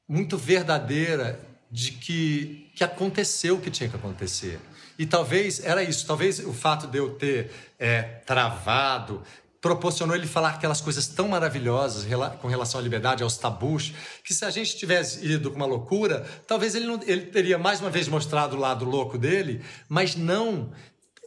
muito 0.08 0.38
verdadeira 0.38 1.38
de 1.70 1.92
que, 1.92 2.72
que 2.74 2.82
aconteceu 2.82 3.58
o 3.58 3.60
que 3.60 3.70
tinha 3.70 3.90
que 3.90 3.98
acontecer. 3.98 4.58
E 4.98 5.06
talvez 5.06 5.62
era 5.62 5.84
isso, 5.84 6.08
talvez 6.08 6.40
o 6.40 6.54
fato 6.54 6.88
de 6.88 6.98
eu 6.98 7.16
ter 7.16 7.52
é, 7.78 8.04
travado 8.26 9.22
proporcionou 9.60 10.16
ele 10.16 10.28
falar 10.28 10.52
aquelas 10.52 10.80
coisas 10.80 11.10
tão 11.10 11.28
maravilhosas 11.28 12.08
com 12.42 12.48
relação 12.48 12.80
à 12.80 12.84
liberdade, 12.84 13.22
aos 13.22 13.36
tabus, 13.36 13.94
que 14.24 14.34
se 14.34 14.46
a 14.46 14.50
gente 14.50 14.78
tivesse 14.78 15.26
ido 15.26 15.52
com 15.52 15.58
uma 15.58 15.66
loucura, 15.66 16.26
talvez 16.48 16.74
ele, 16.74 16.86
não, 16.86 17.02
ele 17.06 17.26
teria 17.26 17.58
mais 17.58 17.82
uma 17.82 17.90
vez 17.90 18.08
mostrado 18.08 18.56
o 18.56 18.60
lado 18.60 18.86
louco 18.86 19.18
dele, 19.18 19.62
mas 19.90 20.16
não 20.16 20.72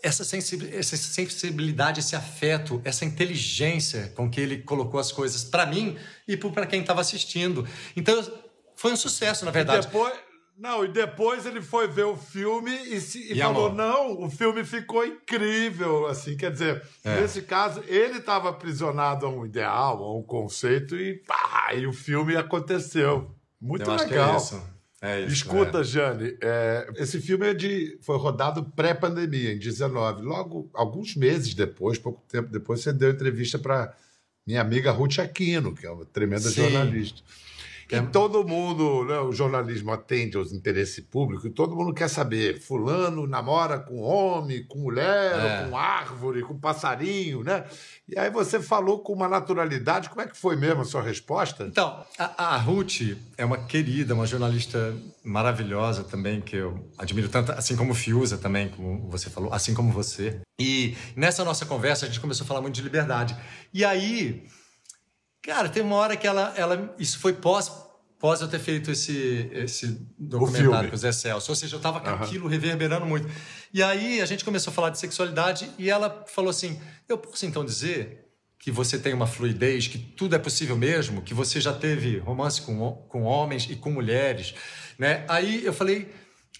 essa 0.02 0.24
sensibilidade, 0.24 2.00
esse 2.00 2.16
afeto, 2.16 2.82
essa 2.84 3.04
inteligência 3.04 4.12
com 4.16 4.28
que 4.28 4.40
ele 4.40 4.58
colocou 4.58 4.98
as 4.98 5.12
coisas 5.12 5.44
para 5.44 5.64
mim 5.64 5.96
e 6.26 6.36
para 6.36 6.66
quem 6.66 6.80
estava 6.80 7.00
assistindo. 7.00 7.66
Então, 7.96 8.20
foi 8.74 8.92
um 8.92 8.96
sucesso, 8.96 9.44
na 9.44 9.52
verdade. 9.52 9.86
E 9.86 9.90
depois, 9.90 10.12
não, 10.58 10.84
e 10.84 10.88
depois 10.88 11.46
ele 11.46 11.62
foi 11.62 11.86
ver 11.86 12.04
o 12.04 12.16
filme 12.16 12.72
e, 12.72 13.00
se, 13.00 13.18
e, 13.18 13.32
e 13.32 13.38
falou: 13.38 13.66
amor. 13.66 13.76
não, 13.76 14.24
o 14.24 14.30
filme 14.30 14.64
ficou 14.64 15.06
incrível. 15.06 16.06
Assim, 16.06 16.36
quer 16.36 16.50
dizer, 16.50 16.82
é. 17.04 17.20
nesse 17.20 17.42
caso, 17.42 17.82
ele 17.86 18.18
estava 18.18 18.50
aprisionado 18.50 19.24
a 19.24 19.28
um 19.28 19.46
ideal, 19.46 20.02
a 20.02 20.18
um 20.18 20.22
conceito, 20.22 20.96
e 20.96 21.22
pá, 21.24 21.72
e 21.74 21.86
o 21.86 21.92
filme 21.92 22.36
aconteceu. 22.36 23.34
Muito 23.60 23.88
Eu 23.88 23.96
legal. 23.96 24.34
É 24.34 24.36
isso, 24.36 24.62
Escuta, 25.26 25.80
é. 25.80 25.84
Jane, 25.84 26.36
é, 26.40 26.88
esse 26.96 27.20
filme 27.20 27.48
é 27.48 27.54
de, 27.54 27.98
foi 28.02 28.16
rodado 28.16 28.64
pré-pandemia, 28.76 29.52
em 29.52 29.58
19. 29.58 30.22
Logo, 30.22 30.70
alguns 30.72 31.16
meses 31.16 31.54
depois, 31.54 31.98
pouco 31.98 32.22
tempo 32.28 32.48
depois, 32.48 32.80
você 32.80 32.92
deu 32.92 33.10
entrevista 33.10 33.58
para 33.58 33.92
minha 34.46 34.60
amiga 34.60 34.92
Ruth 34.92 35.18
Aquino, 35.18 35.74
que 35.74 35.86
é 35.86 35.90
uma 35.90 36.04
tremenda 36.04 36.48
Sim. 36.48 36.62
jornalista. 36.62 37.20
E 37.92 37.96
é. 37.96 38.02
todo 38.02 38.42
mundo, 38.42 39.04
né, 39.04 39.18
o 39.18 39.32
jornalismo 39.32 39.92
atende 39.92 40.38
aos 40.38 40.50
interesses 40.50 41.04
públicos, 41.04 41.44
e 41.44 41.50
todo 41.50 41.76
mundo 41.76 41.92
quer 41.92 42.08
saber: 42.08 42.58
Fulano 42.58 43.26
namora 43.26 43.78
com 43.78 44.00
homem, 44.00 44.66
com 44.66 44.78
mulher, 44.78 45.38
é. 45.38 45.68
com 45.68 45.76
árvore, 45.76 46.40
com 46.40 46.58
passarinho, 46.58 47.44
né? 47.44 47.64
E 48.08 48.18
aí 48.18 48.30
você 48.30 48.60
falou 48.60 49.00
com 49.00 49.12
uma 49.12 49.28
naturalidade. 49.28 50.08
Como 50.08 50.22
é 50.22 50.26
que 50.26 50.36
foi 50.36 50.56
mesmo 50.56 50.80
a 50.80 50.84
sua 50.86 51.02
resposta? 51.02 51.64
Então, 51.64 52.02
a, 52.18 52.54
a 52.54 52.56
Ruth 52.56 53.14
é 53.36 53.44
uma 53.44 53.58
querida, 53.58 54.14
uma 54.14 54.26
jornalista 54.26 54.96
maravilhosa 55.22 56.02
também, 56.02 56.40
que 56.40 56.56
eu 56.56 56.90
admiro 56.96 57.28
tanto, 57.28 57.52
assim 57.52 57.76
como 57.76 57.92
Fiuza 57.92 58.38
também, 58.38 58.70
como 58.70 59.10
você 59.10 59.28
falou, 59.28 59.52
assim 59.52 59.74
como 59.74 59.92
você. 59.92 60.40
E 60.58 60.96
nessa 61.14 61.44
nossa 61.44 61.66
conversa 61.66 62.06
a 62.06 62.08
gente 62.08 62.20
começou 62.20 62.44
a 62.44 62.48
falar 62.48 62.62
muito 62.62 62.74
de 62.74 62.82
liberdade. 62.82 63.36
E 63.74 63.84
aí 63.84 64.46
Cara, 65.42 65.68
tem 65.68 65.82
uma 65.82 65.96
hora 65.96 66.16
que 66.16 66.24
ela. 66.24 66.54
ela 66.56 66.94
isso 67.00 67.18
foi 67.18 67.32
pós, 67.32 67.68
pós 68.22 68.40
eu 68.40 68.46
ter 68.46 68.60
feito 68.60 68.92
esse, 68.92 69.50
esse 69.52 70.00
documentário 70.16 70.88
com 70.88 70.94
o 70.94 70.98
Zé 70.98 71.10
Celso. 71.10 71.50
Ou 71.50 71.56
seja, 71.56 71.74
eu 71.74 71.80
tava 71.80 71.98
com 71.98 72.08
uhum. 72.08 72.14
aquilo 72.14 72.46
reverberando 72.46 73.04
muito. 73.04 73.28
E 73.74 73.82
aí 73.82 74.20
a 74.20 74.26
gente 74.26 74.44
começou 74.44 74.70
a 74.70 74.74
falar 74.74 74.90
de 74.90 75.00
sexualidade 75.00 75.68
e 75.76 75.90
ela 75.90 76.24
falou 76.28 76.50
assim: 76.50 76.80
Eu 77.08 77.18
posso 77.18 77.44
então 77.44 77.64
dizer 77.64 78.28
que 78.60 78.70
você 78.70 78.96
tem 78.96 79.12
uma 79.12 79.26
fluidez, 79.26 79.88
que 79.88 79.98
tudo 79.98 80.36
é 80.36 80.38
possível 80.38 80.76
mesmo, 80.76 81.20
que 81.20 81.34
você 81.34 81.60
já 81.60 81.72
teve 81.72 82.18
romance 82.18 82.62
com, 82.62 82.92
com 83.08 83.24
homens 83.24 83.68
e 83.68 83.74
com 83.74 83.90
mulheres, 83.90 84.54
né? 84.96 85.24
Aí 85.28 85.64
eu 85.64 85.72
falei, 85.72 86.08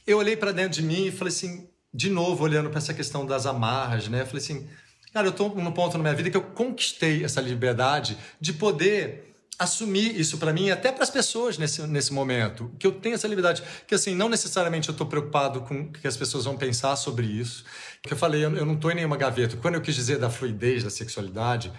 eu 0.04 0.18
olhei 0.18 0.36
para 0.36 0.50
dentro 0.50 0.72
de 0.72 0.82
mim 0.82 1.06
e 1.06 1.12
falei 1.12 1.32
assim, 1.32 1.68
de 1.94 2.10
novo 2.10 2.42
olhando 2.42 2.70
para 2.70 2.78
essa 2.78 2.92
questão 2.92 3.24
das 3.24 3.46
amarras, 3.46 4.08
né? 4.08 4.22
Eu 4.22 4.26
falei 4.26 4.42
assim, 4.42 4.68
Cara, 5.12 5.26
eu 5.26 5.30
estou 5.30 5.54
num 5.54 5.72
ponto 5.72 5.98
na 5.98 6.04
minha 6.04 6.14
vida 6.14 6.30
que 6.30 6.36
eu 6.36 6.42
conquistei 6.42 7.22
essa 7.22 7.40
liberdade 7.40 8.16
de 8.40 8.52
poder 8.52 9.31
assumir 9.58 10.18
isso 10.18 10.38
para 10.38 10.52
mim, 10.52 10.70
até 10.70 10.90
para 10.90 11.04
as 11.04 11.10
pessoas 11.10 11.58
nesse, 11.58 11.82
nesse 11.86 12.12
momento, 12.12 12.74
que 12.78 12.86
eu 12.86 12.92
tenho 12.92 13.14
essa 13.14 13.28
liberdade, 13.28 13.62
que 13.86 13.94
assim, 13.94 14.14
não 14.14 14.28
necessariamente 14.28 14.88
eu 14.88 14.92
estou 14.92 15.06
preocupado 15.06 15.60
com 15.62 15.82
o 15.82 15.92
que 15.92 16.06
as 16.06 16.16
pessoas 16.16 16.44
vão 16.44 16.56
pensar 16.56 16.96
sobre 16.96 17.26
isso, 17.26 17.64
que 18.02 18.12
eu 18.12 18.16
falei, 18.16 18.44
eu, 18.44 18.54
eu 18.56 18.66
não 18.66 18.74
estou 18.74 18.90
em 18.90 18.94
nenhuma 18.94 19.16
gaveta. 19.16 19.56
Quando 19.56 19.74
eu 19.74 19.80
quis 19.80 19.94
dizer 19.94 20.18
da 20.18 20.30
fluidez 20.30 20.82
da 20.82 20.90
sexualidade, 20.90 21.72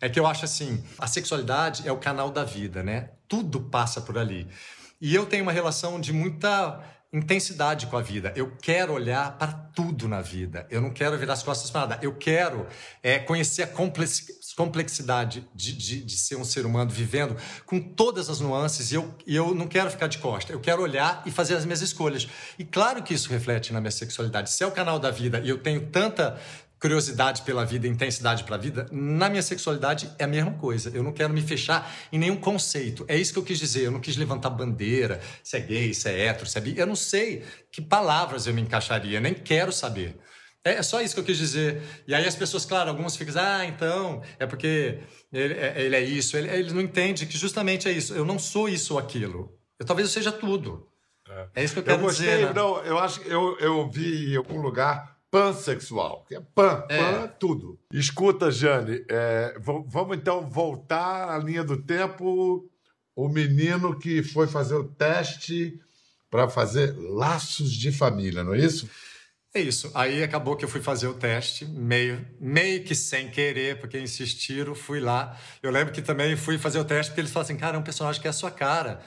é 0.00 0.08
que 0.08 0.18
eu 0.18 0.26
acho 0.26 0.44
assim, 0.44 0.84
a 0.98 1.06
sexualidade 1.06 1.86
é 1.86 1.92
o 1.92 1.96
canal 1.96 2.30
da 2.30 2.44
vida, 2.44 2.82
né? 2.82 3.10
Tudo 3.28 3.60
passa 3.60 4.00
por 4.00 4.18
ali. 4.18 4.48
E 5.00 5.14
eu 5.14 5.24
tenho 5.24 5.44
uma 5.44 5.52
relação 5.52 6.00
de 6.00 6.12
muita 6.12 6.80
intensidade 7.12 7.86
com 7.86 7.96
a 7.96 8.02
vida. 8.02 8.32
Eu 8.34 8.56
quero 8.60 8.94
olhar 8.94 9.36
para 9.36 9.52
tudo 9.52 10.08
na 10.08 10.22
vida. 10.22 10.66
Eu 10.70 10.80
não 10.80 10.90
quero 10.90 11.18
virar 11.18 11.34
as 11.34 11.42
costas 11.42 11.70
para 11.70 11.82
nada. 11.82 11.98
Eu 12.02 12.14
quero 12.14 12.66
é, 13.02 13.18
conhecer 13.18 13.62
a 13.62 13.66
complexidade 14.54 15.46
de, 15.54 15.72
de, 15.72 16.02
de, 16.02 16.16
ser 16.16 16.36
um 16.36 16.44
ser 16.44 16.66
humano 16.66 16.90
vivendo 16.90 17.36
com 17.66 17.80
todas 17.80 18.28
as 18.28 18.40
nuances 18.40 18.92
e 18.92 18.96
eu, 18.96 19.14
e 19.26 19.34
eu 19.34 19.54
não 19.54 19.66
quero 19.66 19.90
ficar 19.90 20.06
de 20.06 20.18
costa. 20.18 20.52
Eu 20.52 20.60
quero 20.60 20.82
olhar 20.82 21.22
e 21.26 21.30
fazer 21.30 21.56
as 21.56 21.64
minhas 21.64 21.80
escolhas. 21.80 22.28
E 22.58 22.64
claro 22.64 23.02
que 23.02 23.14
isso 23.14 23.30
reflete 23.30 23.72
na 23.72 23.80
minha 23.80 23.90
sexualidade. 23.90 24.50
Se 24.50 24.62
é 24.62 24.66
o 24.66 24.72
canal 24.72 24.98
da 24.98 25.10
vida 25.10 25.40
e 25.40 25.48
eu 25.48 25.58
tenho 25.58 25.86
tanta 25.86 26.38
curiosidade 26.82 27.42
pela 27.42 27.64
vida, 27.64 27.86
intensidade 27.86 28.42
pela 28.42 28.58
vida, 28.58 28.88
na 28.90 29.30
minha 29.30 29.42
sexualidade 29.42 30.10
é 30.18 30.24
a 30.24 30.26
mesma 30.26 30.50
coisa. 30.54 30.90
Eu 30.92 31.04
não 31.04 31.12
quero 31.12 31.32
me 31.32 31.40
fechar 31.40 31.94
em 32.12 32.18
nenhum 32.18 32.36
conceito. 32.36 33.04
É 33.06 33.16
isso 33.16 33.32
que 33.32 33.38
eu 33.38 33.44
quis 33.44 33.58
dizer. 33.58 33.84
Eu 33.84 33.92
não 33.92 34.00
quis 34.00 34.16
levantar 34.16 34.50
bandeira, 34.50 35.20
se 35.44 35.56
é 35.56 35.60
gay, 35.60 35.94
se 35.94 36.08
é 36.08 36.26
hétero, 36.26 36.50
se 36.50 36.58
é 36.58 36.60
bi. 36.60 36.76
Eu 36.76 36.86
não 36.86 36.96
sei 36.96 37.44
que 37.70 37.80
palavras 37.80 38.48
eu 38.48 38.54
me 38.54 38.60
encaixaria, 38.60 39.20
nem 39.20 39.32
quero 39.32 39.70
saber. 39.70 40.18
É, 40.64 40.74
é 40.74 40.82
só 40.82 41.00
isso 41.00 41.14
que 41.14 41.20
eu 41.20 41.24
quis 41.24 41.38
dizer. 41.38 41.82
E 42.06 42.14
aí 42.14 42.26
as 42.26 42.36
pessoas, 42.36 42.64
claro, 42.64 42.90
algumas 42.90 43.16
ficam, 43.16 43.34
ah, 43.40 43.66
então, 43.66 44.22
é 44.38 44.46
porque 44.46 45.00
ele, 45.32 45.54
é, 45.54 45.82
ele 45.82 45.96
é 45.96 46.00
isso. 46.00 46.36
Ele, 46.36 46.48
ele 46.48 46.72
não 46.72 46.80
entende 46.80 47.26
que 47.26 47.36
justamente 47.36 47.88
é 47.88 47.92
isso. 47.92 48.14
Eu 48.14 48.24
não 48.24 48.38
sou 48.38 48.68
isso 48.68 48.94
ou 48.94 49.00
aquilo. 49.00 49.52
Eu, 49.78 49.86
talvez 49.86 50.08
eu 50.08 50.12
seja 50.12 50.30
tudo. 50.30 50.88
É, 51.28 51.48
é 51.56 51.64
isso 51.64 51.74
que 51.74 51.80
eu 51.80 51.84
quero 51.84 51.98
eu 51.98 52.04
gostei, 52.04 52.26
dizer. 52.26 52.46
Né? 52.46 52.52
Não, 52.52 52.78
eu 52.84 52.98
acho 52.98 53.20
que 53.20 53.28
eu, 53.28 53.58
eu 53.58 53.90
vi 53.90 54.32
em 54.32 54.36
algum 54.36 54.60
lugar 54.60 55.12
pansexual, 55.30 56.26
que 56.28 56.34
é 56.36 56.40
pan, 56.54 56.84
é. 56.90 56.98
pan, 56.98 57.28
tudo. 57.40 57.80
Escuta, 57.90 58.50
Jane, 58.50 59.02
é, 59.08 59.56
vamos 59.58 60.16
então 60.16 60.48
voltar 60.48 61.30
à 61.30 61.38
linha 61.38 61.64
do 61.64 61.82
tempo. 61.82 62.68
O 63.16 63.28
menino 63.28 63.98
que 63.98 64.22
foi 64.22 64.46
fazer 64.46 64.74
o 64.74 64.84
teste 64.84 65.78
para 66.30 66.48
fazer 66.48 66.94
laços 66.96 67.72
de 67.72 67.90
família, 67.90 68.44
não 68.44 68.54
é 68.54 68.58
isso? 68.58 68.88
É 69.54 69.60
isso. 69.60 69.90
Aí 69.94 70.22
acabou 70.22 70.56
que 70.56 70.64
eu 70.64 70.68
fui 70.68 70.80
fazer 70.80 71.06
o 71.08 71.14
teste, 71.14 71.66
meio, 71.66 72.26
meio 72.40 72.84
que 72.84 72.94
sem 72.94 73.30
querer, 73.30 73.78
porque 73.78 74.00
insistiram, 74.00 74.74
fui 74.74 74.98
lá. 74.98 75.38
Eu 75.62 75.70
lembro 75.70 75.92
que 75.92 76.00
também 76.00 76.36
fui 76.36 76.56
fazer 76.56 76.78
o 76.78 76.84
teste 76.84 77.10
porque 77.10 77.20
eles 77.20 77.30
falaram 77.30 77.50
assim, 77.50 77.58
cara, 77.58 77.76
é 77.76 77.78
um 77.78 77.82
personagem 77.82 78.20
que 78.20 78.26
é 78.26 78.30
a 78.30 78.34
sua 78.34 78.50
cara. 78.50 79.00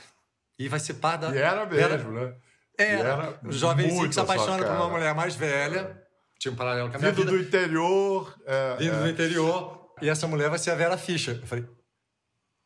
E 0.60 0.70
vai 0.70 0.80
ser 0.80 0.96
par 0.96 1.18
da... 1.18 1.34
E 1.34 1.38
era 1.38 1.66
mesmo, 1.66 2.18
era... 2.18 2.28
né? 2.28 2.36
É, 2.78 2.94
era 2.94 3.40
um 3.44 3.52
jovenzinho 3.52 4.08
que 4.08 4.14
se 4.14 4.20
apaixona 4.20 4.64
por 4.64 4.76
uma 4.76 4.90
mulher 4.90 5.16
mais 5.16 5.36
velha 5.36 6.06
tinha 6.40 6.52
um 6.52 6.56
paralelo 6.56 6.90
com 6.90 6.98
a 6.98 7.00
minha 7.00 7.12
Vindo 7.12 7.26
vida. 7.26 7.38
do 7.38 7.44
interior. 7.44 8.36
É, 8.46 8.76
Vindo 8.78 8.96
é. 8.96 9.00
do 9.00 9.10
interior. 9.10 9.94
E 10.02 10.10
essa 10.10 10.28
mulher 10.28 10.50
vai 10.50 10.60
ser 10.60 10.72
a 10.72 10.76
Vera 10.76 10.98
Fischer. 10.98 11.40
Eu 11.42 11.48
falei, 11.48 11.66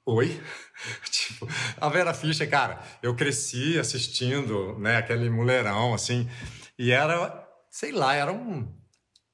oi? 0.06 0.42
tipo, 1.10 1.48
a 1.80 1.90
Vera 1.90 2.14
Fischer, 2.14 2.50
cara, 2.50 2.82
eu 3.02 3.16
cresci 3.16 3.78
assistindo, 3.80 4.78
né, 4.80 4.98
aquele 4.98 5.30
mulherão, 5.30 5.94
assim, 5.94 6.30
e 6.78 6.92
era, 6.92 7.48
sei 7.70 7.92
lá, 7.92 8.14
era 8.16 8.32
um... 8.32 8.68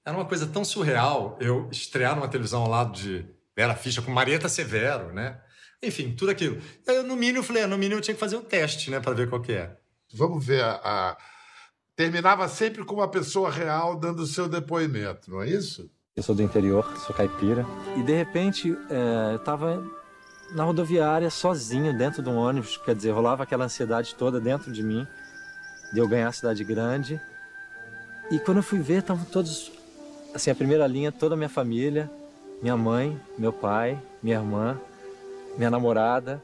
Era 0.05 0.15
uma 0.15 0.25
coisa 0.25 0.45
tão 0.45 0.63
surreal 0.63 1.35
eu 1.41 1.67
estrear 1.71 2.15
numa 2.15 2.27
televisão 2.27 2.61
ao 2.61 2.69
lado 2.69 2.93
de 2.93 3.25
Vera 3.55 3.75
Fischer 3.75 4.03
com 4.03 4.11
Marieta 4.11 4.47
Severo, 4.47 5.11
né? 5.11 5.41
Enfim, 5.81 6.15
tudo 6.15 6.29
aquilo. 6.29 6.61
Eu, 6.85 7.03
no 7.03 7.15
mínimo, 7.15 7.43
falei, 7.43 7.63
ah, 7.63 7.67
no 7.67 7.77
mínimo 7.77 7.99
eu 7.99 8.03
tinha 8.03 8.13
que 8.13 8.19
fazer 8.19 8.35
o 8.35 8.39
um 8.39 8.43
teste, 8.43 8.91
né, 8.91 8.99
para 8.99 9.13
ver 9.13 9.29
qual 9.29 9.41
que 9.41 9.53
é. 9.53 9.75
Vamos 10.13 10.45
ver 10.45 10.63
a, 10.63 10.79
a 10.83 11.17
terminava 11.95 12.47
sempre 12.47 12.83
com 12.83 12.95
uma 12.95 13.07
pessoa 13.07 13.49
real 13.49 13.95
dando 13.97 14.19
o 14.19 14.27
seu 14.27 14.47
depoimento, 14.47 15.31
não 15.31 15.41
é 15.41 15.49
isso? 15.49 15.89
Eu 16.15 16.23
sou 16.23 16.35
do 16.35 16.43
interior, 16.43 16.85
sou 16.99 17.15
caipira. 17.15 17.65
E 17.97 18.03
de 18.03 18.13
repente 18.13 18.71
é, 18.89 19.33
eu 19.33 19.37
estava 19.37 19.83
na 20.51 20.63
rodoviária 20.63 21.29
sozinho 21.29 21.97
dentro 21.97 22.21
de 22.21 22.29
um 22.29 22.37
ônibus, 22.37 22.77
quer 22.77 22.95
dizer, 22.95 23.11
rolava 23.11 23.43
aquela 23.43 23.65
ansiedade 23.65 24.15
toda 24.15 24.39
dentro 24.39 24.71
de 24.71 24.83
mim 24.83 25.05
de 25.93 25.99
eu 25.99 26.07
ganhar 26.07 26.27
a 26.27 26.31
cidade 26.31 26.63
grande. 26.63 27.19
E 28.31 28.39
quando 28.39 28.57
eu 28.57 28.63
fui 28.63 28.79
ver, 28.79 28.99
estavam 28.99 29.23
todos, 29.25 29.71
assim, 30.33 30.49
a 30.49 30.55
primeira 30.55 30.87
linha, 30.87 31.11
toda 31.11 31.35
a 31.35 31.37
minha 31.37 31.49
família, 31.49 32.09
minha 32.61 32.75
mãe, 32.75 33.19
meu 33.37 33.53
pai, 33.53 34.01
minha 34.21 34.37
irmã, 34.37 34.79
minha 35.57 35.69
namorada, 35.69 36.41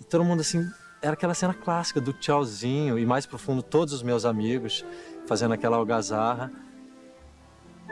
e 0.00 0.04
todo 0.04 0.24
mundo 0.24 0.40
assim 0.40 0.68
era 1.00 1.12
aquela 1.12 1.34
cena 1.34 1.54
clássica 1.54 2.00
do 2.00 2.12
tchauzinho 2.12 2.98
e 2.98 3.06
mais 3.06 3.26
profundo 3.26 3.62
todos 3.62 3.94
os 3.94 4.02
meus 4.02 4.24
amigos 4.24 4.84
fazendo 5.26 5.54
aquela 5.54 5.76
algazarra. 5.76 6.50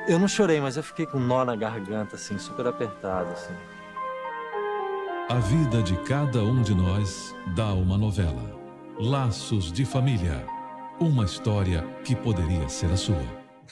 Eu 0.09 0.19
não 0.19 0.29
chorei, 0.29 0.61
mas 0.61 0.77
eu 0.77 0.83
fiquei 0.83 1.07
com 1.07 1.19
um 1.19 1.27
nó 1.27 1.45
na 1.45 1.57
garganta, 1.57 2.17
assim, 2.17 2.39
super 2.39 2.67
apertado, 2.67 3.31
assim. 3.31 3.55
A 5.29 5.39
vida 5.41 5.83
de 5.83 5.97
cada 6.05 6.39
um 6.43 6.63
de 6.63 6.75
nós 6.75 7.35
dá 7.55 7.73
uma 7.75 7.99
novela. 7.99 8.55
Laços 8.99 9.73
de 9.73 9.85
Família. 9.85 10.56
Uma 10.99 11.27
história 11.27 11.83
que 12.05 12.17
poderia 12.17 12.69
ser 12.71 12.91
a 12.91 12.97
sua. 12.97 13.23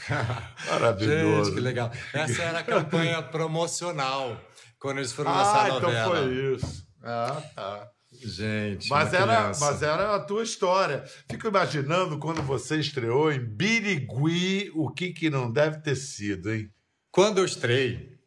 Maravilhoso. 0.69 1.45
Gente, 1.47 1.55
que 1.55 1.61
legal. 1.61 1.91
Essa 2.13 2.43
era 2.43 2.59
a 2.59 2.63
campanha 2.63 3.23
promocional 3.23 4.39
quando 4.79 4.99
eles 4.99 5.11
foram 5.13 5.31
lançar 5.31 5.71
ah, 5.71 5.77
a 5.77 5.81
novela. 5.81 6.19
Ah, 6.19 6.21
então 6.21 6.29
foi 6.29 6.55
isso. 6.55 6.87
Ah, 7.03 7.43
tá. 7.55 7.91
Gente, 8.13 8.89
mas 8.89 9.15
era, 9.15 9.53
mas 9.59 9.83
era 9.83 10.15
a 10.15 10.21
tua 10.21 10.43
história. 10.43 11.03
Fico 11.31 11.49
imaginando 11.49 12.19
quando 12.19 12.43
você 12.43 12.77
estreou 12.77 13.33
em 13.33 13.41
Birigui, 13.41 14.71
o 14.75 14.91
que 14.91 15.13
que 15.13 15.31
não 15.31 15.51
deve 15.51 15.79
ter 15.81 15.97
sido, 15.97 16.53
hein? 16.53 16.69
Quando 17.11 17.39
eu 17.39 17.45
estrei, 17.45 18.19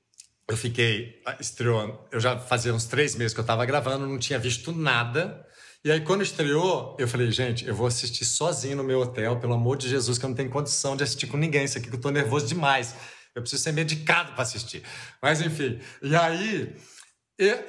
eu 0.50 0.58
fiquei 0.58 1.22
estreou, 1.40 2.08
eu 2.12 2.20
já 2.20 2.38
fazia 2.40 2.74
uns 2.74 2.86
três 2.86 3.16
meses 3.16 3.34
que 3.34 3.40
eu 3.40 3.44
estava 3.44 3.66
gravando, 3.66 4.08
não 4.08 4.18
tinha 4.18 4.40
visto 4.40 4.72
nada. 4.72 5.46
E 5.88 5.92
aí, 5.92 6.02
quando 6.02 6.22
estreou, 6.22 6.98
eu 7.00 7.08
falei, 7.08 7.32
gente, 7.32 7.66
eu 7.66 7.74
vou 7.74 7.88
assistir 7.88 8.26
sozinho 8.26 8.76
no 8.76 8.84
meu 8.84 9.00
hotel, 9.00 9.40
pelo 9.40 9.54
amor 9.54 9.78
de 9.78 9.88
Jesus, 9.88 10.18
que 10.18 10.26
eu 10.26 10.28
não 10.28 10.36
tenho 10.36 10.50
condição 10.50 10.98
de 10.98 11.04
assistir 11.06 11.28
com 11.28 11.38
ninguém. 11.38 11.64
Isso 11.64 11.78
aqui 11.78 11.90
que 11.90 11.96
eu 11.96 12.02
tô 12.02 12.10
nervoso 12.10 12.46
demais. 12.46 12.94
Eu 13.34 13.42
preciso 13.42 13.64
ser 13.64 13.72
medicado 13.72 14.34
para 14.34 14.42
assistir. 14.42 14.84
Mas, 15.22 15.40
enfim. 15.40 15.80
E 16.02 16.14
aí, 16.14 16.76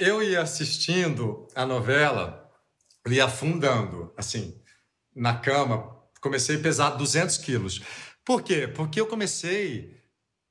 eu 0.01 0.21
ia 0.21 0.43
assistindo 0.43 1.47
a 1.55 1.65
novela, 1.65 2.51
ia 3.07 3.27
afundando, 3.27 4.13
assim, 4.17 4.61
na 5.15 5.35
cama. 5.35 5.89
Comecei 6.21 6.57
a 6.57 6.61
pesar 6.61 6.91
200 6.91 7.39
quilos. 7.39 7.83
Por 8.25 8.43
quê? 8.43 8.67
Porque 8.67 9.01
eu 9.01 9.07
comecei 9.07 9.97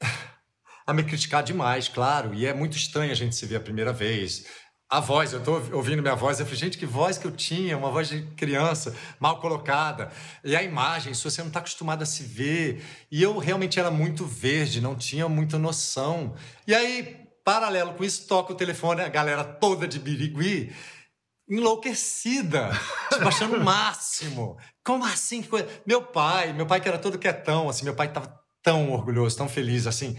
a 0.88 0.94
me 0.94 1.04
criticar 1.04 1.44
demais, 1.44 1.90
claro. 1.90 2.34
E 2.34 2.46
é 2.46 2.54
muito 2.54 2.78
estranho 2.78 3.12
a 3.12 3.16
gente 3.16 3.36
se 3.36 3.46
ver 3.46 3.58
a 3.58 3.60
primeira 3.60 3.92
vez 3.92 4.46
a 4.90 5.02
voz, 5.02 5.34
eu 5.34 5.40
estou 5.40 5.56
ouvindo 5.74 6.02
minha 6.02 6.16
voz, 6.16 6.40
eu 6.40 6.46
falei, 6.46 6.60
gente, 6.60 6.78
que 6.78 6.86
voz 6.86 7.18
que 7.18 7.28
eu 7.28 7.32
tinha, 7.32 7.78
uma 7.78 7.92
voz 7.92 8.08
de 8.08 8.22
criança, 8.38 8.96
mal 9.20 9.42
colocada. 9.42 10.12
E 10.44 10.56
a 10.56 10.64
imagem, 10.64 11.14
se 11.14 11.24
você 11.24 11.42
não 11.42 11.50
está 11.50 11.60
acostumado 11.60 12.04
a 12.04 12.06
se 12.06 12.24
ver. 12.24 12.82
E 13.12 13.22
eu 13.22 13.38
realmente 13.38 13.80
era 13.80 13.92
muito 13.92 14.26
verde, 14.26 14.80
não 14.80 14.96
tinha 14.96 15.28
muita 15.28 15.60
noção. 15.60 16.36
E 16.66 16.74
aí, 16.74 17.28
paralelo 17.44 17.96
com 17.96 18.04
isso, 18.04 18.28
toca 18.28 18.54
o 18.54 18.56
telefone, 18.56 19.02
a 19.02 19.10
galera 19.10 19.44
toda 19.44 19.86
de 19.86 20.00
Birigui, 20.00 20.74
enlouquecida, 21.50 22.70
tipo, 23.12 23.28
achando 23.28 23.58
o 23.58 23.64
máximo. 23.64 24.58
Como 24.86 25.04
assim? 25.04 25.46
Meu 25.86 26.02
pai, 26.02 26.54
meu 26.54 26.66
pai 26.66 26.80
que 26.80 26.88
era 26.88 26.98
todo 26.98 27.20
quietão, 27.20 27.68
assim, 27.68 27.84
meu 27.84 27.96
pai 27.96 28.08
estava 28.08 28.40
tão 28.64 28.90
orgulhoso, 28.92 29.36
tão 29.36 29.50
feliz, 29.50 29.86
assim, 29.86 30.18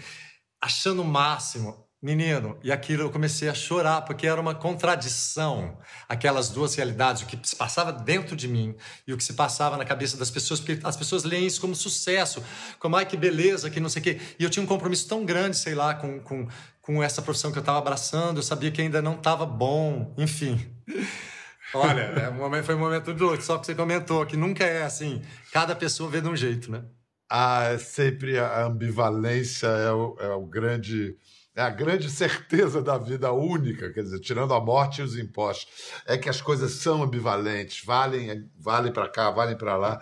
achando 0.60 1.00
o 1.00 1.06
máximo. 1.06 1.87
Menino, 2.00 2.56
e 2.62 2.70
aquilo 2.70 3.02
eu 3.02 3.10
comecei 3.10 3.48
a 3.48 3.54
chorar, 3.54 4.02
porque 4.02 4.24
era 4.24 4.40
uma 4.40 4.54
contradição, 4.54 5.76
aquelas 6.08 6.48
duas 6.48 6.76
realidades, 6.76 7.22
o 7.22 7.26
que 7.26 7.36
se 7.42 7.56
passava 7.56 7.92
dentro 7.92 8.36
de 8.36 8.46
mim 8.46 8.76
e 9.04 9.12
o 9.12 9.16
que 9.16 9.24
se 9.24 9.32
passava 9.32 9.76
na 9.76 9.84
cabeça 9.84 10.16
das 10.16 10.30
pessoas, 10.30 10.60
porque 10.60 10.78
as 10.84 10.96
pessoas 10.96 11.24
leem 11.24 11.44
isso 11.44 11.60
como 11.60 11.74
sucesso, 11.74 12.40
como, 12.78 12.94
ai, 12.94 13.04
que 13.04 13.16
beleza, 13.16 13.68
que 13.68 13.80
não 13.80 13.88
sei 13.88 14.00
o 14.00 14.04
quê. 14.04 14.20
E 14.38 14.44
eu 14.44 14.48
tinha 14.48 14.62
um 14.62 14.66
compromisso 14.66 15.08
tão 15.08 15.24
grande, 15.24 15.56
sei 15.56 15.74
lá, 15.74 15.92
com, 15.92 16.20
com, 16.20 16.46
com 16.80 17.02
essa 17.02 17.20
profissão 17.20 17.50
que 17.50 17.58
eu 17.58 17.62
estava 17.62 17.78
abraçando, 17.78 18.36
eu 18.36 18.44
sabia 18.44 18.70
que 18.70 18.80
ainda 18.80 19.02
não 19.02 19.14
estava 19.14 19.44
bom, 19.44 20.14
enfim. 20.16 20.72
Olha, 21.74 22.00
é, 22.00 22.62
foi 22.62 22.76
um 22.76 22.78
momento 22.78 23.12
doido, 23.12 23.42
só 23.42 23.58
que 23.58 23.66
você 23.66 23.74
comentou, 23.74 24.24
que 24.24 24.36
nunca 24.36 24.64
é 24.64 24.84
assim, 24.84 25.20
cada 25.52 25.74
pessoa 25.74 26.08
vê 26.08 26.20
de 26.20 26.28
um 26.28 26.36
jeito, 26.36 26.70
né? 26.70 26.84
Ah, 27.28 27.64
é 27.64 27.78
sempre 27.78 28.38
a 28.38 28.66
ambivalência 28.66 29.66
é 29.66 29.90
o, 29.90 30.16
é 30.18 30.30
o 30.30 30.46
grande 30.46 31.16
é 31.58 31.62
a 31.62 31.70
grande 31.70 32.08
certeza 32.08 32.80
da 32.80 32.96
vida 32.96 33.32
única, 33.32 33.92
quer 33.92 34.04
dizer, 34.04 34.20
tirando 34.20 34.54
a 34.54 34.60
morte 34.60 35.00
e 35.00 35.04
os 35.04 35.18
impostos, 35.18 35.92
é 36.06 36.16
que 36.16 36.28
as 36.28 36.40
coisas 36.40 36.70
são 36.70 37.02
ambivalentes, 37.02 37.84
valem, 37.84 38.48
valem 38.56 38.92
para 38.92 39.08
cá, 39.08 39.28
valem 39.32 39.58
para 39.58 39.76
lá. 39.76 40.00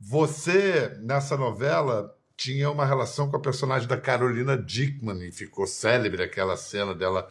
Você, 0.00 0.96
nessa 1.02 1.36
novela, 1.36 2.10
tinha 2.38 2.70
uma 2.70 2.86
relação 2.86 3.30
com 3.30 3.36
a 3.36 3.40
personagem 3.40 3.86
da 3.86 4.00
Carolina 4.00 4.56
Dickman, 4.56 5.28
e 5.28 5.30
ficou 5.30 5.66
célebre 5.66 6.22
aquela 6.22 6.56
cena 6.56 6.94
dela 6.94 7.28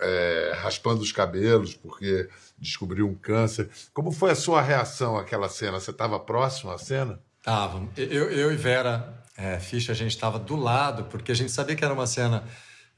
é, 0.00 0.52
raspando 0.56 1.02
os 1.02 1.12
cabelos 1.12 1.74
porque 1.74 2.26
descobriu 2.56 3.06
um 3.06 3.14
câncer. 3.14 3.68
Como 3.92 4.10
foi 4.10 4.30
a 4.30 4.34
sua 4.34 4.62
reação 4.62 5.18
àquela 5.18 5.50
cena? 5.50 5.78
Você 5.78 5.90
estava 5.90 6.18
próximo 6.18 6.70
à 6.70 6.78
cena? 6.78 7.22
Estava. 7.46 7.88
Eu, 7.96 8.28
eu 8.28 8.52
e 8.52 8.56
Vera 8.56 9.22
é, 9.36 9.60
Ficha, 9.60 9.92
a 9.92 9.94
gente 9.94 10.10
estava 10.10 10.36
do 10.36 10.56
lado, 10.56 11.04
porque 11.04 11.30
a 11.30 11.34
gente 11.34 11.52
sabia 11.52 11.76
que 11.76 11.84
era 11.84 11.94
uma 11.94 12.04
cena 12.04 12.42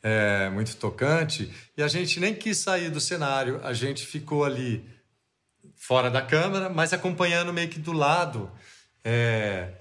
é, 0.03 0.49
muito 0.49 0.75
tocante, 0.77 1.53
e 1.77 1.83
a 1.83 1.87
gente 1.87 2.19
nem 2.19 2.35
quis 2.35 2.57
sair 2.57 2.89
do 2.89 2.99
cenário, 2.99 3.61
a 3.63 3.75
gente 3.75 4.07
ficou 4.07 4.47
ali 4.47 4.83
fora 5.77 6.11
da 6.11 6.23
câmera, 6.23 6.71
mas 6.71 6.95
acompanhando 6.95 7.53
meio 7.53 7.69
que 7.69 7.79
do 7.79 7.93
lado 7.93 8.51
é, 9.05 9.73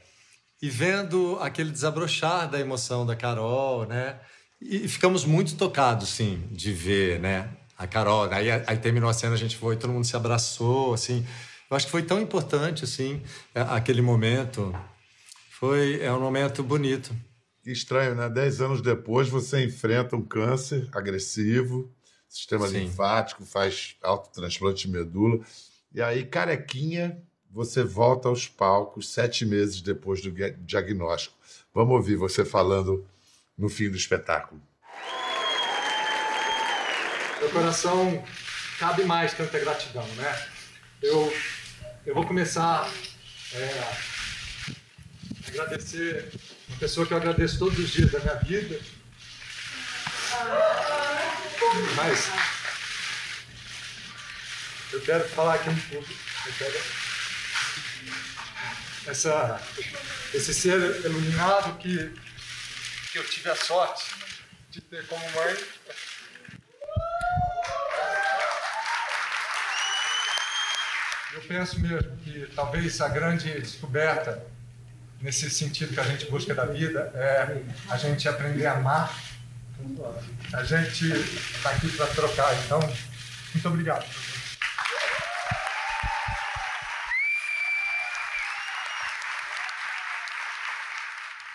e 0.62 0.70
vendo 0.70 1.38
aquele 1.40 1.72
desabrochar 1.72 2.50
da 2.50 2.60
emoção 2.60 3.06
da 3.06 3.16
Carol, 3.16 3.86
né? 3.86 4.20
E 4.60 4.86
ficamos 4.90 5.24
muito 5.24 5.56
tocados, 5.56 6.10
sim, 6.10 6.46
de 6.52 6.74
ver, 6.74 7.22
né? 7.22 7.48
A 7.78 7.88
Carol, 7.88 8.30
aí, 8.34 8.52
aí 8.52 8.78
terminou 8.80 9.10
a 9.10 9.14
cena, 9.14 9.34
a 9.34 9.38
gente 9.38 9.56
foi, 9.56 9.78
todo 9.78 9.94
mundo 9.94 10.06
se 10.06 10.18
abraçou, 10.18 10.94
assim. 10.94 11.26
Eu 11.70 11.76
acho 11.76 11.86
que 11.86 11.92
foi 11.92 12.04
tão 12.04 12.22
importante, 12.22 12.86
assim, 12.86 13.22
aquele 13.54 14.02
momento. 14.02 14.74
Foi, 15.52 16.02
é 16.02 16.12
um 16.14 16.20
momento 16.20 16.64
bonito. 16.64 17.14
Que 17.62 17.72
estranho, 17.72 18.16
né? 18.16 18.30
Dez 18.30 18.62
anos 18.62 18.82
depois 18.82 19.28
você 19.28 19.66
enfrenta 19.66 20.16
um 20.16 20.22
câncer 20.22 20.88
agressivo, 20.94 21.92
sistema 22.30 22.68
Sim. 22.68 22.80
linfático, 22.80 23.46
faz 23.46 23.98
autotransplante 24.02 24.88
de 24.88 24.94
medula. 24.94 25.40
E 25.94 26.02
aí, 26.02 26.26
carequinha, 26.26 27.22
você 27.52 27.84
volta 27.84 28.30
aos 28.30 28.48
palcos 28.48 29.10
sete 29.10 29.46
meses 29.46 29.82
depois 29.82 30.22
do 30.22 30.32
diagnóstico. 30.32 31.36
Vamos 31.74 31.96
ouvir 31.96 32.16
você 32.16 32.46
falando 32.46 33.06
no 33.58 33.68
fim 33.68 33.90
do 33.90 33.98
espetáculo. 33.98 34.62
Meu 37.42 37.50
coração 37.50 38.24
cabe 38.80 39.04
mais 39.04 39.34
tanta 39.34 39.60
gratidão, 39.60 40.06
né? 40.16 40.57
Eu, 41.02 41.32
eu 42.06 42.16
vou 42.16 42.26
começar 42.26 42.92
é, 43.54 43.98
agradecer 45.48 46.32
uma 46.68 46.78
pessoa 46.78 47.06
que 47.06 47.14
eu 47.14 47.18
agradeço 47.18 47.60
todos 47.60 47.78
os 47.78 47.90
dias 47.90 48.12
da 48.12 48.20
minha 48.20 48.36
vida. 48.36 48.80
Mas 51.96 52.28
eu 54.92 55.02
quero 55.02 55.28
falar 55.30 55.56
aqui 55.56 55.70
um 55.70 55.80
pouco. 55.82 56.10
Essa, 59.06 59.62
esse 60.34 60.54
ser 60.54 61.06
iluminado 61.06 61.78
que, 61.78 62.12
que 63.12 63.20
eu 63.20 63.24
tive 63.24 63.50
a 63.50 63.56
sorte 63.56 64.14
de 64.72 64.82
ter 64.82 65.06
como 65.08 65.32
mãe. 65.32 65.56
Eu 71.34 71.42
penso 71.42 71.80
mesmo 71.80 72.16
que 72.18 72.48
talvez 72.56 73.02
a 73.02 73.10
grande 73.10 73.52
descoberta 73.60 74.46
nesse 75.22 75.50
sentido 75.50 75.94
que 75.94 76.00
a 76.00 76.04
gente 76.04 76.30
busca 76.30 76.54
da 76.54 76.66
vida, 76.66 77.12
é 77.16 77.64
a 77.90 77.98
gente 77.98 78.28
aprender 78.28 78.66
a 78.66 78.74
amar. 78.78 79.24
A 80.54 80.64
gente 80.64 81.06
está 81.06 81.72
aqui 81.72 81.90
para 81.92 82.08
trocar. 82.08 82.56
Então, 82.64 82.80
muito 82.80 83.68
obrigado. 83.68 84.06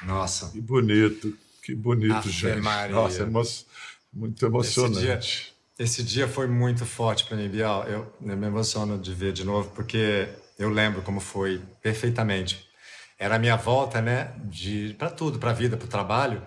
Nossa. 0.02 0.50
Que 0.50 0.61
bonito, 0.61 1.37
que 1.62 1.74
bonito, 1.74 2.14
Afe 2.14 2.30
gente. 2.30 2.61
Maria. 2.61 2.94
Nossa, 2.94 3.22
emo 3.22 3.42
muito 4.12 4.44
emocionante. 4.44 5.52
Esse 5.83 6.03
dia, 6.03 6.29
foi 6.29 6.47
muito 6.47 6.87
forte 6.87 7.25
para 7.25 7.37
mim, 7.37 7.49
Bial. 7.49 7.85
Eu, 7.85 8.12
eu 8.25 8.37
me 8.37 8.47
emociono 8.47 8.97
de 8.97 9.12
ver 9.12 9.33
de 9.33 9.42
novo, 9.42 9.71
porque 9.75 10.29
eu 10.57 10.71
lembro 10.71 11.03
como 11.03 11.18
foi 11.18 11.61
perfeitamente 11.83 12.71
era 13.18 13.37
a 13.37 13.38
minha 13.38 13.55
volta, 13.57 14.01
né, 14.01 14.33
de 14.47 14.97
para 14.99 15.09
tudo, 15.09 15.38
para 15.38 15.51
a 15.51 15.55
vida, 15.55 15.77
para 15.77 15.87
o 15.87 15.88
trabalho. 15.88 16.42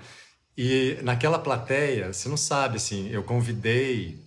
E 0.57 0.97
naquela 1.03 1.39
plateia, 1.39 2.11
você 2.11 2.27
não 2.27 2.35
sabe, 2.35 2.75
assim, 2.75 3.09
eu 3.09 3.23
convidei 3.23 4.19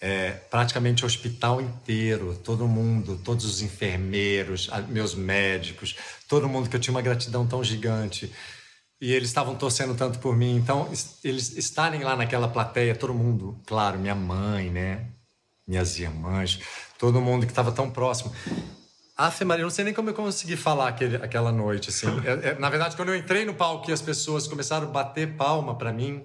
é, 0.00 0.30
praticamente 0.30 1.02
o 1.02 1.06
hospital 1.06 1.60
inteiro, 1.60 2.38
todo 2.44 2.68
mundo, 2.68 3.20
todos 3.24 3.44
os 3.44 3.60
enfermeiros, 3.60 4.70
meus 4.88 5.16
médicos, 5.16 5.96
todo 6.28 6.48
mundo 6.48 6.70
que 6.70 6.76
eu 6.76 6.80
tinha 6.80 6.94
uma 6.94 7.02
gratidão 7.02 7.44
tão 7.44 7.62
gigante. 7.62 8.32
E 9.00 9.12
eles 9.12 9.28
estavam 9.28 9.54
torcendo 9.54 9.94
tanto 9.94 10.18
por 10.18 10.36
mim. 10.36 10.56
Então, 10.56 10.86
eles 11.24 11.56
estarem 11.56 12.02
lá 12.02 12.14
naquela 12.14 12.48
plateia, 12.48 12.94
todo 12.94 13.14
mundo, 13.14 13.58
claro, 13.66 13.98
minha 13.98 14.14
mãe, 14.14 14.68
né? 14.70 15.06
Minhas 15.66 15.98
irmãs, 15.98 16.60
todo 16.98 17.20
mundo 17.20 17.46
que 17.46 17.52
estava 17.52 17.72
tão 17.72 17.90
próximo. 17.90 18.30
Afe 19.16 19.44
Maria, 19.44 19.62
eu 19.62 19.66
não 19.66 19.70
sei 19.70 19.84
nem 19.84 19.94
como 19.94 20.10
eu 20.10 20.14
consegui 20.14 20.56
falar 20.56 20.88
aquele, 20.88 21.16
aquela 21.16 21.52
noite, 21.52 21.88
assim. 21.88 22.06
É, 22.26 22.50
é, 22.50 22.58
na 22.58 22.68
verdade, 22.68 22.96
quando 22.96 23.10
eu 23.10 23.16
entrei 23.16 23.44
no 23.44 23.54
palco 23.54 23.90
e 23.90 23.92
as 23.92 24.02
pessoas 24.02 24.46
começaram 24.46 24.88
a 24.88 24.90
bater 24.90 25.36
palma 25.36 25.74
para 25.76 25.92
mim, 25.92 26.22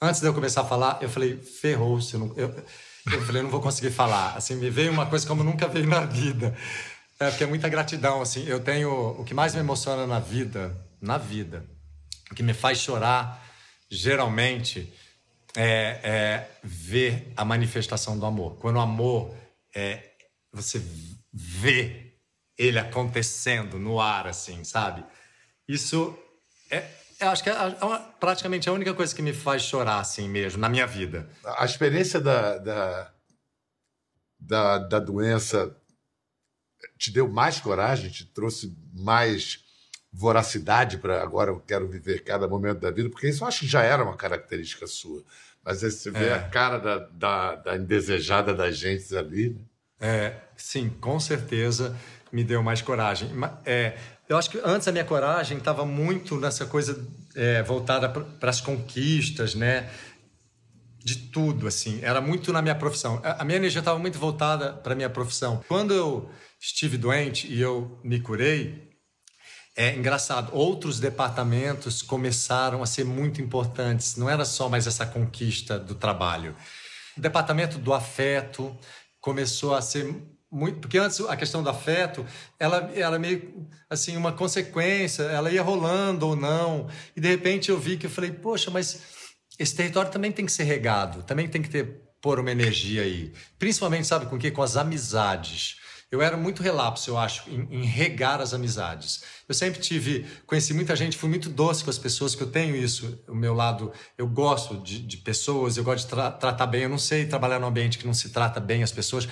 antes 0.00 0.20
de 0.20 0.26
eu 0.26 0.34
começar 0.34 0.60
a 0.60 0.64
falar, 0.64 0.98
eu 1.00 1.08
falei, 1.08 1.36
ferrou-se. 1.36 2.14
Eu, 2.14 2.32
eu, 2.36 2.64
eu 3.12 3.22
falei, 3.24 3.40
eu 3.40 3.44
não 3.44 3.50
vou 3.50 3.60
conseguir 3.60 3.90
falar. 3.90 4.34
Assim, 4.36 4.54
me 4.54 4.70
veio 4.70 4.92
uma 4.92 5.06
coisa 5.06 5.26
como 5.26 5.42
nunca 5.42 5.66
veio 5.66 5.86
na 5.88 6.00
vida. 6.00 6.56
É, 7.18 7.30
porque 7.30 7.44
é 7.44 7.46
muita 7.46 7.68
gratidão, 7.68 8.20
assim. 8.22 8.44
Eu 8.46 8.60
tenho... 8.60 8.90
O 9.18 9.24
que 9.24 9.34
mais 9.34 9.54
me 9.54 9.60
emociona 9.60 10.06
na 10.06 10.18
vida, 10.18 10.76
na 11.00 11.16
vida, 11.16 11.64
o 12.30 12.34
que 12.34 12.42
me 12.42 12.54
faz 12.54 12.78
chorar, 12.78 13.44
geralmente, 13.90 14.92
é, 15.56 16.00
é 16.02 16.50
ver 16.62 17.32
a 17.36 17.44
manifestação 17.44 18.18
do 18.18 18.26
amor. 18.26 18.56
Quando 18.56 18.76
o 18.76 18.80
amor 18.80 19.34
é... 19.74 20.10
Você 20.52 20.80
vê 21.32 22.12
ele 22.56 22.78
acontecendo 22.78 23.78
no 23.78 24.00
ar, 24.00 24.28
assim, 24.28 24.62
sabe? 24.62 25.04
Isso 25.66 26.16
é, 26.70 26.88
eu 27.20 27.28
acho 27.30 27.42
que 27.42 27.50
é, 27.50 27.52
é 27.52 27.76
praticamente 28.18 28.68
a 28.68 28.72
única 28.72 28.92
coisa 28.94 29.14
que 29.14 29.22
me 29.22 29.32
faz 29.32 29.62
chorar, 29.62 29.98
assim 29.98 30.28
mesmo, 30.28 30.60
na 30.60 30.68
minha 30.68 30.86
vida. 30.86 31.28
A 31.44 31.64
experiência 31.64 32.20
da, 32.20 32.58
da, 32.58 33.12
da, 34.38 34.78
da 34.78 34.98
doença 35.00 35.74
te 36.98 37.10
deu 37.10 37.28
mais 37.28 37.60
coragem, 37.60 38.10
te 38.10 38.24
trouxe 38.24 38.76
mais 38.92 39.63
voracidade 40.16 40.98
para 40.98 41.20
agora 41.22 41.50
eu 41.50 41.58
quero 41.60 41.88
viver 41.88 42.22
cada 42.22 42.46
momento 42.46 42.78
da 42.78 42.90
vida, 42.90 43.10
porque 43.10 43.28
isso 43.28 43.42
eu 43.42 43.48
acho 43.48 43.60
que 43.60 43.66
já 43.66 43.82
era 43.82 44.02
uma 44.04 44.16
característica 44.16 44.86
sua. 44.86 45.22
Mas 45.64 45.82
aí 45.82 45.90
você 45.90 46.10
vê 46.10 46.26
É. 46.26 46.34
a 46.34 46.42
cara 46.48 46.78
da, 46.78 46.98
da, 46.98 47.54
da 47.56 47.76
indesejada 47.76 48.54
da 48.54 48.70
gente 48.70 49.14
ali. 49.16 49.50
Né? 49.50 49.56
É, 50.00 50.36
sim, 50.56 50.88
com 51.00 51.18
certeza 51.18 51.96
me 52.30 52.44
deu 52.44 52.62
mais 52.62 52.80
coragem. 52.80 53.30
É, 53.64 53.96
eu 54.28 54.36
acho 54.36 54.50
que 54.50 54.60
antes 54.64 54.86
a 54.86 54.92
minha 54.92 55.04
coragem 55.04 55.58
estava 55.58 55.84
muito 55.84 56.36
nessa 56.38 56.64
coisa 56.66 57.04
é, 57.34 57.62
voltada 57.62 58.08
para 58.08 58.50
as 58.50 58.60
conquistas, 58.60 59.54
né? 59.54 59.88
De 60.98 61.16
tudo, 61.16 61.66
assim. 61.66 62.00
Era 62.02 62.20
muito 62.20 62.52
na 62.52 62.62
minha 62.62 62.74
profissão. 62.74 63.20
A 63.22 63.42
a 63.42 63.44
minha 63.44 63.56
energia 63.56 63.80
estava 63.80 63.98
muito 63.98 64.18
voltada 64.18 64.72
para 64.72 64.92
a 64.92 64.96
minha 64.96 65.10
profissão. 65.10 65.62
Quando 65.68 65.92
eu 65.92 66.30
estive 66.60 66.96
doente 66.96 67.46
e 67.46 67.60
eu 67.60 67.98
me 68.02 68.20
curei, 68.20 68.93
é 69.76 69.94
engraçado, 69.94 70.54
outros 70.54 71.00
departamentos 71.00 72.00
começaram 72.00 72.82
a 72.82 72.86
ser 72.86 73.04
muito 73.04 73.42
importantes. 73.42 74.16
Não 74.16 74.30
era 74.30 74.44
só 74.44 74.68
mais 74.68 74.86
essa 74.86 75.04
conquista 75.04 75.78
do 75.78 75.94
trabalho. 75.94 76.54
O 77.16 77.20
departamento 77.20 77.78
do 77.78 77.92
afeto 77.92 78.76
começou 79.20 79.74
a 79.74 79.82
ser 79.82 80.14
muito, 80.50 80.78
porque 80.78 80.98
antes 80.98 81.20
a 81.20 81.36
questão 81.36 81.62
do 81.62 81.68
afeto, 81.68 82.24
ela 82.60 82.90
era 82.94 83.18
meio 83.18 83.66
assim 83.90 84.16
uma 84.16 84.32
consequência, 84.32 85.24
ela 85.24 85.50
ia 85.50 85.62
rolando 85.62 86.28
ou 86.28 86.36
não. 86.36 86.88
E 87.16 87.20
de 87.20 87.28
repente 87.28 87.70
eu 87.70 87.78
vi 87.78 87.96
que 87.96 88.06
eu 88.06 88.10
falei, 88.10 88.30
poxa, 88.30 88.70
mas 88.70 89.02
esse 89.58 89.74
território 89.74 90.10
também 90.10 90.30
tem 90.30 90.46
que 90.46 90.52
ser 90.52 90.64
regado, 90.64 91.24
também 91.24 91.48
tem 91.48 91.60
que 91.60 91.68
ter 91.68 92.04
pôr 92.24 92.40
uma 92.40 92.50
energia 92.50 93.02
aí. 93.02 93.34
Principalmente, 93.58 94.06
sabe 94.06 94.24
com 94.24 94.36
o 94.36 94.38
quê? 94.38 94.50
Com 94.50 94.62
as 94.62 94.78
amizades. 94.78 95.76
Eu 96.10 96.22
era 96.22 96.36
muito 96.36 96.62
relapso, 96.62 97.10
eu 97.10 97.18
acho, 97.18 97.48
em, 97.50 97.80
em 97.80 97.84
regar 97.84 98.40
as 98.40 98.54
amizades. 98.54 99.22
Eu 99.48 99.54
sempre 99.54 99.80
tive, 99.80 100.26
conheci 100.46 100.72
muita 100.72 100.94
gente, 100.94 101.16
fui 101.16 101.28
muito 101.28 101.48
doce 101.48 101.82
com 101.82 101.90
as 101.90 101.98
pessoas, 101.98 102.34
que 102.34 102.42
eu 102.42 102.50
tenho 102.50 102.76
isso, 102.76 103.18
o 103.26 103.34
meu 103.34 103.52
lado, 103.52 103.92
eu 104.16 104.26
gosto 104.28 104.76
de, 104.78 105.00
de 105.00 105.16
pessoas, 105.16 105.76
eu 105.76 105.84
gosto 105.84 106.04
de 106.04 106.10
tra- 106.10 106.30
tratar 106.30 106.66
bem, 106.66 106.82
eu 106.82 106.88
não 106.88 106.98
sei 106.98 107.26
trabalhar 107.26 107.58
num 107.58 107.66
ambiente 107.66 107.98
que 107.98 108.06
não 108.06 108.14
se 108.14 108.28
trata 108.28 108.60
bem 108.60 108.82
as 108.82 108.92
pessoas, 108.92 109.28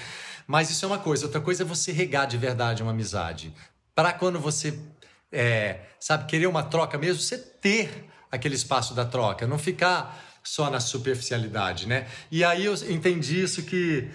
mas 0.47 0.71
isso 0.71 0.85
é 0.85 0.89
uma 0.89 0.99
coisa. 0.99 1.27
Outra 1.27 1.41
coisa 1.41 1.63
é 1.63 1.67
você 1.67 1.93
regar 1.93 2.27
de 2.27 2.37
verdade 2.37 2.83
uma 2.83 2.91
amizade. 2.91 3.55
Para 3.95 4.13
quando 4.13 4.41
você, 4.41 4.79
é, 5.31 5.81
sabe, 6.01 6.27
querer 6.27 6.47
uma 6.47 6.63
troca 6.63 6.99
mesmo, 6.99 7.23
você 7.23 7.39
ter 7.39 8.09
aquele 8.31 8.55
espaço 8.55 8.95
da 8.95 9.05
troca, 9.05 9.47
não 9.47 9.59
ficar 9.59 10.21
só 10.43 10.69
na 10.69 10.81
superficialidade, 10.81 11.87
né? 11.87 12.09
E 12.31 12.43
aí 12.43 12.65
eu 12.65 12.75
entendi 12.91 13.41
isso 13.41 13.63
que 13.63 14.11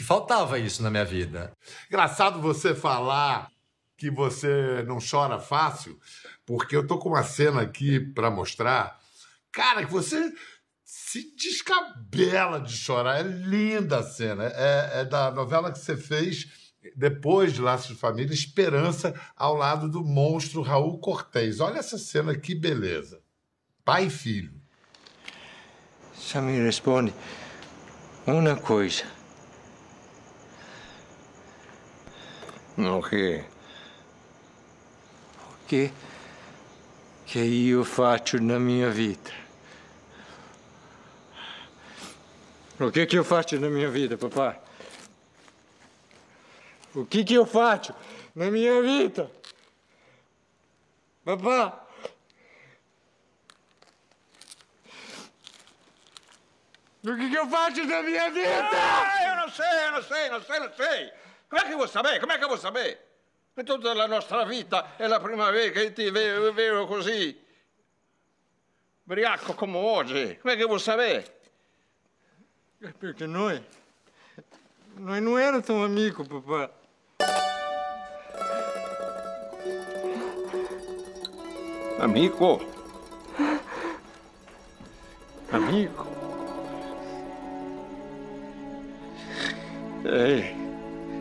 que 0.00 0.04
faltava 0.04 0.58
isso 0.58 0.82
na 0.82 0.88
minha 0.88 1.04
vida. 1.04 1.52
Engraçado 1.86 2.40
você 2.40 2.74
falar 2.74 3.50
que 3.98 4.10
você 4.10 4.82
não 4.86 4.96
chora 4.98 5.38
fácil, 5.38 6.00
porque 6.46 6.74
eu 6.74 6.86
tô 6.86 6.98
com 6.98 7.10
uma 7.10 7.22
cena 7.22 7.60
aqui 7.60 8.00
para 8.00 8.30
mostrar. 8.30 8.98
Cara, 9.52 9.84
que 9.84 9.92
você 9.92 10.32
se 10.82 11.36
descabela 11.36 12.58
de 12.62 12.74
chorar. 12.74 13.20
É 13.20 13.22
linda 13.24 13.98
a 13.98 14.02
cena. 14.02 14.44
É, 14.44 15.00
é 15.00 15.04
da 15.04 15.30
novela 15.30 15.70
que 15.70 15.78
você 15.78 15.98
fez 15.98 16.72
depois 16.96 17.52
de 17.52 17.60
Laços 17.60 17.88
de 17.88 17.94
Família, 17.94 18.32
Esperança, 18.32 19.14
ao 19.36 19.54
lado 19.54 19.86
do 19.86 20.02
monstro 20.02 20.62
Raul 20.62 20.98
Cortez. 20.98 21.60
Olha 21.60 21.80
essa 21.80 21.98
cena, 21.98 22.34
que 22.34 22.54
beleza. 22.54 23.20
Pai 23.84 24.06
e 24.06 24.10
filho. 24.10 24.54
Só 26.14 26.40
me 26.40 26.58
responde 26.58 27.12
uma 28.26 28.56
coisa. 28.56 29.19
O 32.88 33.02
quê? 33.02 33.44
O 35.52 35.66
que 35.66 35.92
que 37.26 37.68
eu 37.68 37.84
faço 37.84 38.40
na 38.40 38.58
minha 38.58 38.90
vida? 38.90 39.30
O 42.80 42.90
que 42.90 43.06
que 43.06 43.18
eu 43.18 43.24
faço 43.24 43.60
na 43.60 43.68
minha 43.68 43.90
vida, 43.90 44.16
papai? 44.16 44.58
O 46.94 47.04
que 47.04 47.22
que 47.22 47.34
eu 47.34 47.44
faço 47.44 47.94
na 48.34 48.50
minha 48.50 48.82
vida? 48.82 49.30
Papá? 51.24 51.86
O 57.02 57.16
que 57.16 57.30
que 57.30 57.34
eu 57.34 57.46
faço 57.48 57.84
na 57.84 58.02
minha 58.02 58.30
vida? 58.30 58.68
Ah, 58.72 59.28
eu 59.28 59.36
não 59.36 59.50
sei, 59.50 59.86
eu 59.86 59.92
não 59.92 60.02
sei, 60.02 60.30
não 60.30 60.42
sei, 60.42 60.60
não 60.60 60.72
sei. 60.74 61.12
Com'è 61.50 61.62
che 61.62 61.74
vuoi 61.74 61.88
sapere? 61.88 62.20
Com'è 62.20 62.38
che 62.38 62.46
vuoi 62.46 62.58
sapere? 62.58 63.06
E 63.54 63.64
tutta 63.64 63.92
la 63.92 64.06
nostra 64.06 64.44
vita 64.44 64.94
è 64.94 65.08
la 65.08 65.18
prima 65.18 65.48
primavera 65.48 65.72
che 65.72 65.92
ti 65.92 66.08
vedo, 66.08 66.86
così, 66.86 67.44
briacco 69.02 69.54
come 69.54 69.76
oggi. 69.76 70.38
Com'è 70.40 70.54
che 70.54 70.64
vuoi 70.64 70.78
sapere? 70.78 71.40
Eh, 72.78 72.92
perché 72.92 73.26
noi, 73.26 73.60
noi 74.94 75.20
non 75.20 75.40
eravamo 75.40 75.62
tuo 75.64 75.82
amico, 75.82 76.22
papà. 76.22 76.72
Amico? 81.98 82.64
Amico? 85.48 86.06
Ehi. 90.04 90.69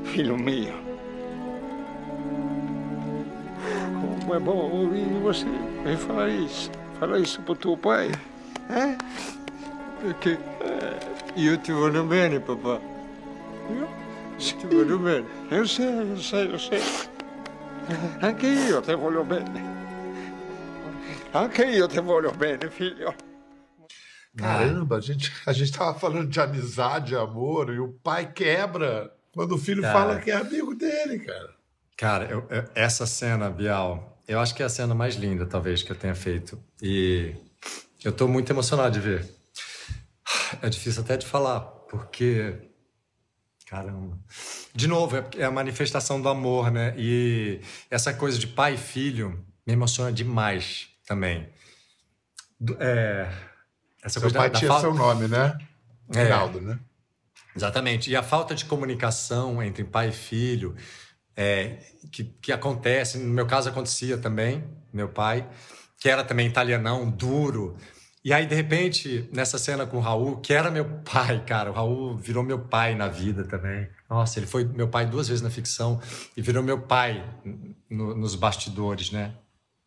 Figlio 0.10 0.38
mio. 0.38 0.74
Como 4.22 4.36
é 4.36 4.40
bom 4.40 4.70
ouvir 4.72 5.06
você 5.22 5.46
me 5.46 5.96
falar 5.98 6.30
isso. 6.30 6.72
Falar 7.00 7.20
isso 7.20 7.42
pro 7.42 7.56
teu 7.56 7.78
pai. 7.78 8.12
É? 8.70 8.98
Perché 10.02 10.38
io 11.36 11.58
ti 11.60 11.72
voglio 11.72 12.04
bene, 12.04 12.40
papà. 12.40 12.80
Io? 13.70 13.88
Io 14.38 14.58
ti 14.58 14.68
voglio 14.68 14.98
bene. 14.98 15.26
Eu 15.52 15.68
sei, 15.68 16.12
eu 16.12 16.18
sei, 16.18 16.52
eu 16.52 16.60
sei. 16.60 16.82
Anche 18.22 18.48
io 18.48 18.82
ti 18.82 18.94
voglio 18.94 19.24
bene. 19.24 19.78
Anche 21.32 21.66
io 21.66 21.88
ti 21.88 22.00
voglio 22.00 22.32
bene, 22.32 22.70
figlio. 22.70 23.14
Caramba, 24.36 24.98
a 24.98 25.02
gente, 25.02 25.32
a 25.46 25.52
gente 25.52 25.72
tava 25.72 25.98
falando 25.98 26.30
de 26.30 26.40
amizade, 26.40 27.16
amor, 27.16 27.74
e 27.74 27.80
o 27.80 27.90
pai 28.02 28.32
quebra 28.32 29.12
quando 29.34 29.54
o 29.54 29.58
filho 29.58 29.82
Cara. 29.82 29.94
fala 29.94 30.20
que 30.20 30.32
é 30.32 30.36
amigo 30.36 30.74
dele, 30.76 31.20
cara. 31.20 31.50
Cara, 31.98 32.26
eu- 32.26 32.48
eu- 32.50 32.66
essa 32.76 33.06
cena, 33.06 33.50
Bial, 33.50 34.22
eu 34.28 34.40
acho 34.40 34.56
que 34.56 34.64
é 34.64 34.66
a 34.66 34.70
cena 34.70 34.94
mais 34.96 35.16
linda, 35.16 35.46
talvez, 35.46 35.84
que 35.84 35.92
eu 35.92 35.96
tenha 35.96 36.16
feito. 36.16 36.62
E 36.82 37.36
eu 38.04 38.12
tô 38.12 38.28
muito 38.28 38.52
emocionado 38.52 38.92
de 38.92 39.00
ver. 39.00 39.30
É 40.62 40.70
difícil 40.70 41.02
até 41.02 41.18
de 41.18 41.26
falar, 41.26 41.60
porque. 41.90 42.56
Caramba. 43.68 44.18
De 44.74 44.88
novo, 44.88 45.16
é, 45.18 45.26
é 45.38 45.44
a 45.46 45.52
manifestação 45.52 46.20
do 46.22 46.28
amor, 46.30 46.72
né? 46.72 46.96
E 46.98 47.60
essa 47.92 48.14
coisa 48.14 48.38
de 48.40 48.48
pai 48.48 48.74
e 48.76 48.78
filho 48.78 49.46
me 49.66 49.74
emociona 49.74 50.12
demais 50.12 50.88
também. 51.06 51.48
É, 52.80 53.32
essa 54.04 54.14
Seu 54.20 54.22
coisa 54.24 54.34
da- 54.34 54.40
pai 54.40 54.50
da 54.50 54.58
tinha 54.60 54.70
fal- 54.72 54.82
seu 54.82 54.94
nome, 54.94 55.28
né? 55.28 55.58
É. 56.16 56.24
Rinaldo, 56.24 56.60
né? 56.62 56.80
Exatamente. 57.56 58.10
E 58.10 58.16
a 58.16 58.24
falta 58.24 58.54
de 58.56 58.66
comunicação 58.66 59.62
entre 59.62 59.84
pai 59.84 60.10
e 60.10 60.12
filho, 60.14 60.76
é, 61.36 61.78
que, 62.12 62.24
que 62.24 62.52
acontece, 62.52 63.18
no 63.18 63.34
meu 63.34 63.48
caso 63.48 63.70
acontecia 63.70 64.18
também, 64.18 64.64
meu 64.94 65.10
pai, 65.10 65.48
que 66.00 66.10
era 66.10 66.24
também 66.24 66.48
italianão, 66.48 67.10
duro. 67.10 67.78
E 68.24 68.34
aí, 68.34 68.46
de 68.46 68.54
repente, 68.54 69.30
nessa 69.34 69.58
cena 69.58 69.86
com 69.86 69.98
o 69.98 70.02
Raul, 70.02 70.38
que 70.42 70.54
era 70.54 70.70
meu 70.70 70.86
pai, 71.10 71.44
cara, 71.46 71.72
o 71.72 71.74
Raul 71.74 72.18
virou 72.18 72.44
meu 72.44 72.60
pai 72.60 72.94
na 72.96 73.08
vida 73.08 73.44
também. 73.46 73.90
Nossa, 74.10 74.40
ele 74.40 74.48
foi 74.48 74.66
meu 74.66 74.88
pai 74.90 75.06
duas 75.06 75.28
vezes 75.28 75.42
na 75.42 75.50
ficção 75.50 76.02
e 76.36 76.42
virou 76.42 76.62
meu 76.64 76.82
pai 76.82 77.24
no- 77.90 78.16
nos 78.16 78.36
bastidores, 78.36 79.12
né? 79.12 79.34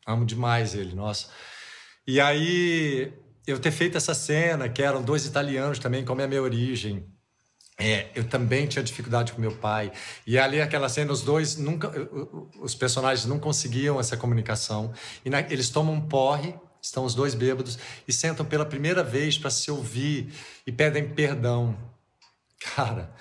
Amo 0.06 0.24
demais 0.24 0.74
ele, 0.74 0.94
nossa. 0.94 1.28
E 2.06 2.20
aí, 2.20 3.12
eu 3.46 3.58
ter 3.58 3.70
feito 3.70 3.96
essa 3.96 4.14
cena, 4.14 4.68
que 4.68 4.82
eram 4.82 5.02
dois 5.02 5.26
italianos 5.26 5.78
também, 5.78 6.04
como 6.04 6.20
é 6.20 6.24
a 6.24 6.28
minha 6.28 6.42
origem, 6.42 7.06
é, 7.78 8.10
eu 8.14 8.24
também 8.24 8.66
tinha 8.66 8.82
dificuldade 8.82 9.32
com 9.32 9.40
meu 9.40 9.52
pai. 9.56 9.90
E 10.26 10.38
ali 10.38 10.60
aquela 10.60 10.88
cena, 10.88 11.12
os 11.12 11.22
dois 11.22 11.56
nunca, 11.56 11.90
os 12.60 12.74
personagens 12.74 13.26
não 13.26 13.38
conseguiam 13.38 13.98
essa 13.98 14.16
comunicação. 14.16 14.92
E 15.24 15.30
na- 15.30 15.40
eles 15.40 15.70
tomam 15.70 15.94
um 15.94 16.00
porre, 16.00 16.54
estão 16.80 17.04
os 17.04 17.14
dois 17.14 17.34
bêbados 17.34 17.78
e 18.06 18.12
sentam 18.12 18.44
pela 18.44 18.64
primeira 18.66 19.02
vez 19.02 19.38
para 19.38 19.50
se 19.50 19.70
ouvir 19.70 20.32
e 20.66 20.72
pedem 20.72 21.08
perdão. 21.08 21.76
Cara, 22.74 23.12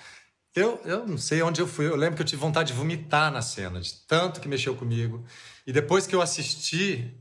eu, 0.54 0.80
eu 0.84 1.06
não 1.06 1.18
sei 1.18 1.42
onde 1.42 1.60
eu 1.60 1.66
fui. 1.66 1.86
Eu 1.88 1.96
lembro 1.96 2.16
que 2.16 2.22
eu 2.22 2.26
tive 2.26 2.40
vontade 2.40 2.72
de 2.72 2.78
vomitar 2.78 3.32
na 3.32 3.40
cena, 3.42 3.80
de 3.80 3.94
tanto 4.06 4.40
que 4.40 4.48
mexeu 4.48 4.74
comigo. 4.76 5.24
E 5.66 5.72
depois 5.72 6.06
que 6.06 6.14
eu 6.14 6.20
assisti, 6.20 7.12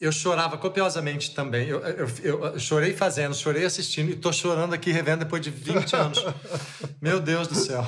eu 0.00 0.12
chorava 0.12 0.56
copiosamente 0.56 1.34
também. 1.34 1.68
Eu, 1.68 1.80
eu, 1.80 2.08
eu- 2.22 2.58
chorei 2.58 2.94
fazendo, 2.94 3.34
chorei 3.34 3.64
assistindo 3.64 4.10
e 4.10 4.16
tô 4.16 4.32
chorando 4.32 4.72
aqui 4.74 4.92
revendo 4.92 5.24
depois 5.24 5.42
de 5.42 5.50
20 5.50 5.96
anos. 5.96 6.18
Meu 7.02 7.18
Deus 7.20 7.48
do 7.48 7.54
céu. 7.54 7.84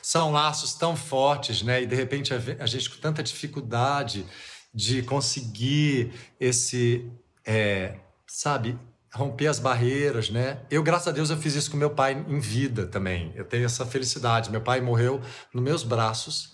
São 0.00 0.30
laços 0.30 0.74
tão 0.74 0.96
fortes, 0.96 1.62
né? 1.62 1.82
E 1.82 1.86
de 1.86 1.94
repente 1.96 2.32
a 2.32 2.66
gente 2.66 2.88
com 2.88 2.98
tanta 3.00 3.22
dificuldade 3.22 4.24
de 4.72 5.02
conseguir 5.02 6.12
esse, 6.38 7.10
é, 7.44 7.96
sabe, 8.26 8.78
romper 9.12 9.48
as 9.48 9.58
barreiras, 9.58 10.30
né? 10.30 10.60
Eu, 10.70 10.82
graças 10.82 11.08
a 11.08 11.12
Deus, 11.12 11.30
eu 11.30 11.36
fiz 11.36 11.54
isso 11.54 11.70
com 11.70 11.76
meu 11.76 11.90
pai 11.90 12.12
em 12.28 12.38
vida 12.38 12.86
também. 12.86 13.32
Eu 13.34 13.44
tenho 13.44 13.64
essa 13.64 13.84
felicidade. 13.84 14.50
Meu 14.50 14.60
pai 14.60 14.80
morreu 14.80 15.20
nos 15.52 15.62
meus 15.62 15.82
braços 15.82 16.52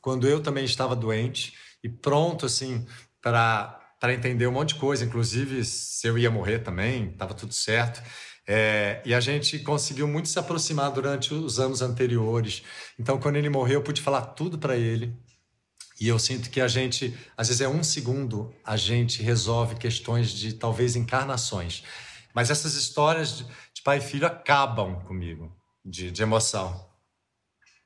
quando 0.00 0.26
eu 0.26 0.40
também 0.40 0.64
estava 0.64 0.96
doente 0.96 1.52
e 1.84 1.88
pronto, 1.88 2.46
assim, 2.46 2.86
para 3.20 3.78
para 4.00 4.14
entender 4.14 4.46
um 4.46 4.52
monte 4.52 4.74
de 4.74 4.80
coisa, 4.80 5.04
inclusive 5.04 5.64
se 5.64 6.06
eu 6.06 6.16
ia 6.16 6.30
morrer 6.30 6.60
também, 6.60 7.10
estava 7.10 7.34
tudo 7.34 7.52
certo. 7.52 8.02
É, 8.46 9.02
e 9.04 9.12
a 9.12 9.20
gente 9.20 9.58
conseguiu 9.58 10.08
muito 10.08 10.28
se 10.28 10.38
aproximar 10.38 10.90
durante 10.90 11.34
os 11.34 11.60
anos 11.60 11.82
anteriores. 11.82 12.62
Então, 12.98 13.20
quando 13.20 13.36
ele 13.36 13.50
morreu, 13.50 13.80
eu 13.80 13.82
pude 13.82 14.00
falar 14.00 14.22
tudo 14.22 14.56
para 14.56 14.76
ele. 14.76 15.14
E 16.00 16.06
eu 16.08 16.18
sinto 16.18 16.48
que 16.48 16.60
a 16.60 16.68
gente, 16.68 17.14
às 17.36 17.48
vezes 17.48 17.60
é 17.60 17.68
um 17.68 17.82
segundo, 17.82 18.54
a 18.64 18.76
gente 18.76 19.22
resolve 19.22 19.74
questões 19.74 20.30
de 20.30 20.54
talvez 20.54 20.94
encarnações. 20.94 21.82
Mas 22.32 22.50
essas 22.50 22.74
histórias 22.74 23.38
de, 23.38 23.46
de 23.74 23.82
pai 23.82 23.98
e 23.98 24.00
filho 24.00 24.26
acabam 24.26 25.00
comigo, 25.00 25.52
de, 25.84 26.10
de, 26.10 26.22
emoção. 26.22 26.88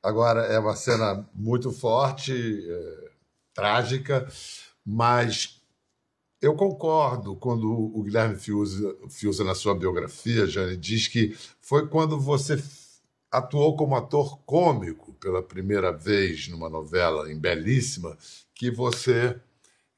Agora, 0.03 0.43
é 0.43 0.59
uma 0.59 0.77
cena 0.77 1.27
muito 1.35 1.73
forte, 1.73 2.33
é, 2.33 3.11
trágica, 3.55 4.29
mas 4.85 5.62
eu 6.43 6.57
concordo 6.57 7.37
quando 7.37 7.71
o 7.71 8.03
Guilherme 8.03 8.37
Fiuza, 8.37 9.45
na 9.45 9.55
sua 9.55 9.77
biografia, 9.77 10.45
Jane, 10.45 10.77
diz 10.77 11.07
que 11.07 11.39
foi 11.61 11.87
quando 11.89 12.19
você 12.19 12.61
atuou 13.31 13.77
como 13.77 13.95
ator 13.95 14.41
cômico 14.45 15.15
pela 15.15 15.41
primeira 15.41 15.93
vez 15.93 16.49
numa 16.49 16.69
novela 16.69 17.33
em 17.33 17.39
Belíssima, 17.39 18.19
que 18.57 18.73
você 18.73 19.41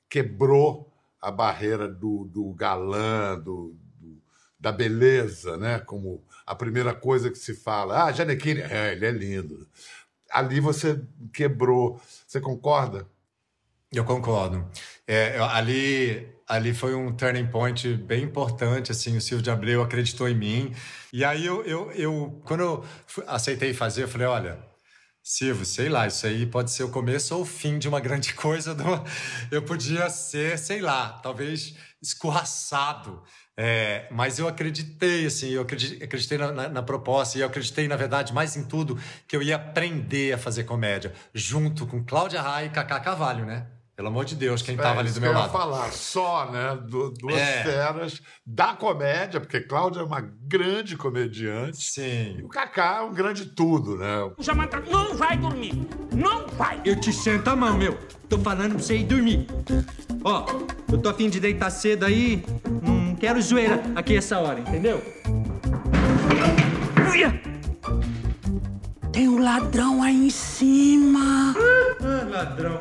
quebrou 0.09 0.93
a 1.19 1.31
barreira 1.31 1.89
do, 1.89 2.27
do 2.27 2.53
galã, 2.53 3.41
do, 3.41 3.75
do, 3.99 4.23
da 4.61 4.71
beleza, 4.71 5.57
né? 5.57 5.79
Como 5.79 6.23
a 6.47 6.55
primeira 6.55 6.95
coisa 6.95 7.31
que 7.31 7.39
se 7.39 7.55
fala. 7.55 8.05
Ah, 8.05 8.13
Janequine, 8.13 8.61
é, 8.61 8.93
ele 8.93 9.07
é 9.07 9.11
lindo. 9.11 9.67
Ali 10.31 10.61
você 10.61 11.03
quebrou. 11.33 11.99
Você 12.27 12.39
concorda? 12.39 13.09
Eu 13.91 14.05
concordo. 14.05 14.69
É, 15.07 15.39
ali, 15.39 16.34
ali 16.49 16.75
foi 16.75 16.95
um 16.95 17.15
turning 17.15 17.47
point 17.47 17.95
bem 17.97 18.25
importante, 18.25 18.93
assim, 18.93 19.17
o 19.17 19.21
Silvio 19.21 19.43
de 19.43 19.51
Abreu 19.51 19.83
acreditou 19.83 20.29
em 20.29 20.35
mim. 20.35 20.75
E 21.13 21.25
aí 21.25 21.45
eu, 21.47 21.65
eu, 21.65 21.91
eu 21.93 22.43
quando 22.45 22.61
eu 22.61 22.85
aceitei 23.27 23.73
fazer, 23.75 24.05
eu 24.05 24.09
falei, 24.09 24.27
olha, 24.27 24.75
Silvio, 25.23 25.65
sei 25.65 25.89
lá, 25.89 26.07
isso 26.07 26.27
aí 26.27 26.45
pode 26.45 26.71
ser 26.71 26.85
o 26.85 26.91
começo 26.91 27.35
ou 27.35 27.43
o 27.43 27.47
fim 27.47 27.79
de 27.79 27.89
uma 27.89 27.99
grande 27.99 28.35
coisa. 28.35 28.75
Do... 28.75 28.85
Eu 29.51 29.63
podia 29.63 30.11
ser, 30.11 30.59
sei 30.59 30.83
lá, 30.83 31.19
talvez 31.23 31.75
escorraçado. 32.03 33.23
É, 33.57 34.07
mas 34.11 34.39
eu 34.39 34.49
acreditei, 34.49 35.27
assim, 35.27 35.51
eu 35.51 35.63
acreditei, 35.63 36.37
na, 36.37 36.53
na, 36.53 36.69
na, 36.69 36.83
proposta 36.83 37.39
e 37.39 37.41
eu 37.41 37.47
acreditei, 37.47 37.87
na 37.87 37.97
verdade, 37.97 38.35
mais 38.35 38.57
em 38.57 38.65
tudo, 38.65 39.01
que 39.29 39.37
eu 39.37 39.43
ia 39.43 39.57
aprender 39.57 40.33
a 40.33 40.39
fazer 40.39 40.65
comédia, 40.65 41.15
junto 41.33 41.87
com 41.87 42.05
Cláudia 42.05 42.43
Raia 42.43 42.67
e 42.67 42.71
Cacá 42.71 42.99
Cavalho, 43.01 43.47
né? 43.47 43.69
Pelo 43.97 44.09
amor 44.09 44.25
de 44.25 44.35
Deus, 44.35 44.61
quem 44.61 44.75
estava 44.75 44.97
é, 44.97 44.99
ali 45.01 45.11
do 45.13 45.21
meu 45.21 45.33
lado. 45.33 45.43
Eu 45.43 45.47
ia 45.47 45.53
falar 45.53 45.93
só, 45.93 46.51
né? 46.51 46.77
Du 46.89 47.13
duas 47.13 47.37
é. 47.37 47.63
feras 47.63 48.21
da 48.45 48.75
comédia, 48.75 49.41
porque 49.41 49.61
Cláudia 49.61 50.01
é 50.01 50.03
uma 50.03 50.21
grande 50.21 50.97
comediante. 50.97 51.81
Sim. 51.81 52.37
E 52.39 52.43
o 52.43 52.49
Kaká 52.49 52.99
é 52.99 53.01
um 53.03 53.13
grande 53.13 53.47
tudo, 53.47 53.97
né? 53.97 54.33
O 54.37 54.43
Jamanta 54.43 54.81
não 54.81 55.17
vai 55.17 55.37
dormir. 55.37 55.87
Não 56.13 56.49
vai. 56.49 56.81
Eu 56.85 56.99
te 56.99 57.13
sento 57.13 57.49
a 57.49 57.55
mão, 57.55 57.79
meu. 57.79 57.97
Tô 58.29 58.37
falando 58.39 58.75
pra 58.75 58.83
você 58.83 58.97
ir 58.97 59.05
dormir. 59.05 59.47
Ó, 60.25 60.45
eu 60.91 60.99
tô 60.99 61.11
afim 61.11 61.31
de 61.31 61.39
deitar 61.39 61.71
cedo 61.71 62.05
aí. 62.05 62.45
Não 62.83 63.15
quero 63.15 63.41
zoeira 63.41 63.81
aqui 63.95 64.17
essa 64.17 64.39
hora, 64.39 64.59
entendeu? 64.59 65.01
Tem 69.15 69.29
um 69.29 69.41
ladrão 69.41 70.03
aí 70.03 70.27
em 70.27 70.31
cima. 70.31 71.55
Ah, 71.57 72.29
ladrão. 72.29 72.81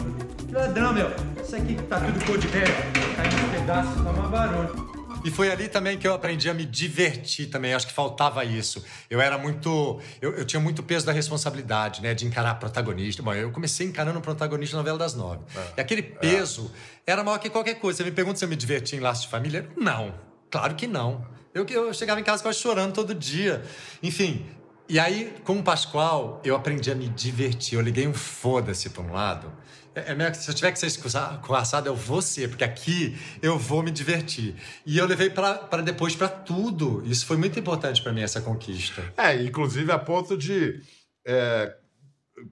Ladrão, 0.53 0.93
meu. 0.93 1.09
Isso 1.43 1.55
aqui 1.55 1.75
tá 1.89 1.99
tudo 1.99 2.25
cor 2.25 2.37
de 2.37 2.47
velho. 2.47 2.73
Caindo 3.15 3.43
um 3.43 3.59
pedaço, 3.59 4.03
tá 4.03 4.11
uma 4.11 4.29
barulho. 4.29 4.93
E 5.25 5.31
foi 5.31 5.51
ali 5.51 5.67
também 5.67 5.97
que 5.97 6.07
eu 6.07 6.13
aprendi 6.13 6.47
a 6.47 6.53
me 6.53 6.63
divertir 6.63 7.49
também. 7.49 7.73
Acho 7.73 7.87
que 7.87 7.93
faltava 7.93 8.45
isso. 8.45 8.83
Eu 9.09 9.19
era 9.19 9.35
muito. 9.35 9.99
Eu, 10.21 10.35
eu 10.35 10.45
tinha 10.45 10.59
muito 10.59 10.83
peso 10.83 11.07
da 11.07 11.11
responsabilidade, 11.11 12.03
né? 12.03 12.13
De 12.13 12.27
encarar 12.27 12.53
protagonista. 12.59 13.23
Bom, 13.23 13.33
eu 13.33 13.51
comecei 13.51 13.87
encarando 13.87 14.19
o 14.19 14.21
protagonista 14.21 14.75
na 14.75 14.83
novela 14.83 14.99
das 14.99 15.15
nove. 15.15 15.39
É. 15.55 15.73
E 15.77 15.81
aquele 15.81 16.03
peso 16.03 16.71
é. 17.07 17.13
era 17.13 17.23
maior 17.23 17.39
que 17.39 17.49
qualquer 17.49 17.75
coisa. 17.79 17.97
Você 17.97 18.03
me 18.03 18.11
pergunta 18.11 18.37
se 18.37 18.45
eu 18.45 18.49
me 18.49 18.55
divertia 18.55 18.99
em 18.99 19.01
Laço 19.01 19.23
de 19.23 19.29
Família? 19.29 19.67
Não. 19.75 20.13
Claro 20.51 20.75
que 20.75 20.85
não. 20.85 21.25
Eu, 21.51 21.65
eu 21.65 21.91
chegava 21.95 22.19
em 22.19 22.23
casa 22.23 22.43
quase 22.43 22.59
chorando 22.59 22.93
todo 22.93 23.15
dia. 23.15 23.63
Enfim. 24.03 24.45
E 24.87 24.99
aí, 24.99 25.33
com 25.43 25.57
o 25.57 25.63
Pascoal, 25.63 26.39
eu 26.43 26.55
aprendi 26.55 26.91
a 26.91 26.95
me 26.95 27.07
divertir. 27.07 27.75
Eu 27.75 27.81
liguei 27.81 28.05
um 28.05 28.13
foda-se 28.13 28.91
para 28.91 29.01
um 29.01 29.11
lado 29.11 29.63
é, 29.95 30.11
é 30.11 30.33
se 30.33 30.49
eu 30.49 30.55
tiver 30.55 30.71
que 30.71 30.79
ser 30.79 30.87
escorraçado, 30.87 31.87
eu 31.87 31.95
vou 31.95 32.21
ser, 32.21 32.49
porque 32.49 32.63
aqui 32.63 33.17
eu 33.41 33.57
vou 33.57 33.83
me 33.83 33.91
divertir. 33.91 34.55
E 34.85 34.97
eu 34.97 35.05
levei 35.05 35.29
para 35.29 35.81
depois 35.81 36.15
para 36.15 36.27
tudo. 36.27 37.03
Isso 37.05 37.25
foi 37.25 37.37
muito 37.37 37.59
importante 37.59 38.01
para 38.01 38.11
mim, 38.11 38.21
essa 38.21 38.41
conquista. 38.41 39.03
É, 39.17 39.35
inclusive 39.41 39.91
a 39.91 39.99
ponto 39.99 40.37
de. 40.37 40.81
É, 41.25 41.75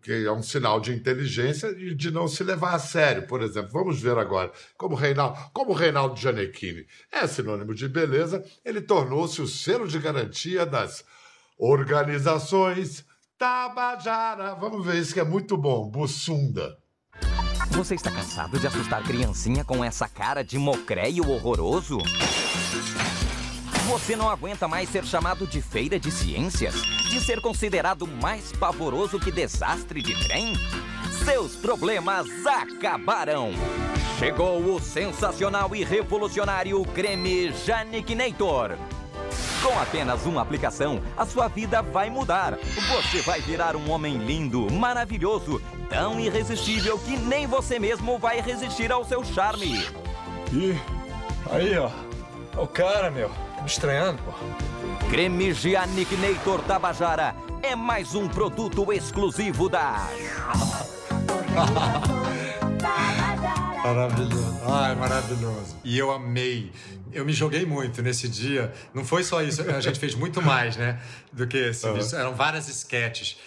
que 0.02 0.26
é 0.26 0.32
um 0.32 0.44
sinal 0.44 0.80
de 0.80 0.94
inteligência 0.94 1.68
e 1.68 1.94
de 1.94 2.12
não 2.12 2.28
se 2.28 2.44
levar 2.44 2.76
a 2.76 2.80
sério. 2.80 3.28
Por 3.28 3.42
exemplo, 3.42 3.72
vamos 3.72 4.02
ver 4.02 4.18
agora 4.18 4.52
como 4.78 4.96
Reinaldo, 4.96 5.38
como 5.54 5.74
Reinaldo 5.74 6.20
Gianecchini 6.20 6.86
é 7.12 7.28
sinônimo 7.28 7.74
de 7.74 7.90
beleza, 7.90 8.44
ele 8.64 8.80
tornou-se 8.82 9.42
o 9.42 9.48
selo 9.48 9.88
de 9.88 10.00
garantia 10.00 10.66
das 10.66 11.04
organizações 11.58 13.06
Tabajara. 13.38 14.54
Vamos 14.54 14.86
ver 14.86 15.00
isso 15.00 15.16
que 15.16 15.20
é 15.20 15.24
muito 15.24 15.58
bom, 15.58 15.90
Bussunda. 15.90 16.78
Você 17.72 17.96
está 17.96 18.12
cansado 18.12 18.60
de 18.60 18.68
assustar 18.68 19.02
criancinha 19.02 19.64
com 19.64 19.84
essa 19.84 20.08
cara 20.08 20.44
de 20.44 20.58
mocréio 20.58 21.30
horroroso? 21.30 22.00
Você 23.88 24.16
não 24.16 24.30
aguenta 24.30 24.68
mais 24.68 24.90
ser 24.90 25.06
chamado 25.06 25.48
de 25.48 25.62
feira 25.62 26.00
de 26.00 26.12
ciências? 26.12 26.76
De 27.10 27.20
ser 27.22 27.42
considerado 27.42 28.06
mais 28.06 28.52
pavoroso 28.52 29.20
que 29.20 29.32
desastre 29.32 30.02
de 30.02 30.14
trem? 30.28 30.54
Seus 31.24 31.56
problemas 31.56 32.28
acabaram! 32.46 33.52
Chegou 34.20 34.76
o 34.76 34.80
sensacional 34.80 35.74
e 35.74 35.84
revolucionário 35.84 36.84
creme 36.94 37.52
Janikinator. 37.66 38.78
Com 39.64 39.80
apenas 39.80 40.26
uma 40.26 40.42
aplicação, 40.42 41.02
a 41.16 41.26
sua 41.26 41.48
vida 41.48 41.82
vai 41.82 42.10
mudar. 42.10 42.58
Você 42.58 43.22
vai 43.22 43.40
virar 43.42 43.76
um 43.76 43.90
homem 43.90 44.18
lindo, 44.18 44.70
maravilhoso, 44.72 45.62
tão 45.92 46.18
irresistível 46.18 46.98
que 46.98 47.18
nem 47.18 47.46
você 47.46 47.78
mesmo 47.78 48.18
vai 48.18 48.40
resistir 48.40 48.90
ao 48.94 49.04
seu 49.04 49.26
charme. 49.26 49.86
Ih, 50.54 50.80
aí 51.52 51.78
ó, 51.78 51.92
o 52.58 52.66
cara, 52.66 53.12
meu, 53.12 53.28
tá 53.28 53.62
me 53.62 53.68
estranhando, 53.68 54.24
pô. 54.24 54.32
Creme 55.10 55.54
Giannicknator 55.54 56.62
Tabajara 56.64 57.36
é 57.62 57.76
mais 57.76 58.16
um 58.16 58.30
produto 58.30 58.94
exclusivo 58.94 59.68
da... 59.68 60.08
Maravilhoso. 63.84 64.62
Ai, 64.64 64.96
maravilhoso. 64.96 65.76
E 65.84 65.98
eu 65.98 66.12
amei. 66.12 66.72
Eu 67.12 67.26
me 67.26 67.34
joguei 67.34 67.66
muito 67.66 68.02
nesse 68.02 68.30
dia. 68.30 68.72
Não 68.94 69.04
foi 69.04 69.24
só 69.24 69.42
isso, 69.42 69.64
a 69.70 69.82
gente 69.82 70.00
fez 70.00 70.14
muito 70.14 70.40
mais, 70.40 70.78
né? 70.78 71.02
Do 71.34 71.48
que 71.48 71.58
esse. 71.58 71.88
Uhum. 71.88 71.98
Eram 72.14 72.36
várias 72.36 72.70
sketches. 72.70 73.38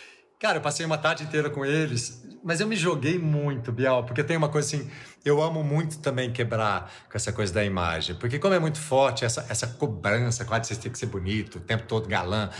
Cara, 0.45 0.59
eu 0.59 0.61
passei 0.61 0.85
uma 0.85 0.99
tarde 0.99 1.23
inteira 1.23 1.49
com 1.49 1.65
eles, 1.65 2.23
mas 2.45 2.61
eu 2.61 2.67
me 2.67 2.77
joguei 2.77 3.19
muito, 3.19 3.73
Bial, 3.73 4.05
porque 4.05 4.23
tem 4.23 4.37
uma 4.37 4.51
coisa 4.51 4.69
assim, 4.69 4.91
eu 5.25 5.43
amo 5.43 5.65
muito 5.65 5.99
também 5.99 6.31
quebrar 6.31 6.93
com 7.11 7.17
essa 7.17 7.33
coisa 7.33 7.53
da 7.53 7.65
imagem, 7.65 8.15
porque 8.17 8.39
como 8.39 8.53
é 8.53 8.59
muito 8.59 8.79
forte 8.79 9.25
essa, 9.25 9.47
essa 9.49 9.67
cobrança, 9.67 10.45
quase 10.45 10.69
você 10.69 10.77
tem 10.77 10.93
que 10.93 10.99
ser 10.99 11.07
bonito, 11.07 11.57
o 11.57 11.61
tempo 11.61 11.85
todo 11.89 12.07
galã. 12.07 12.51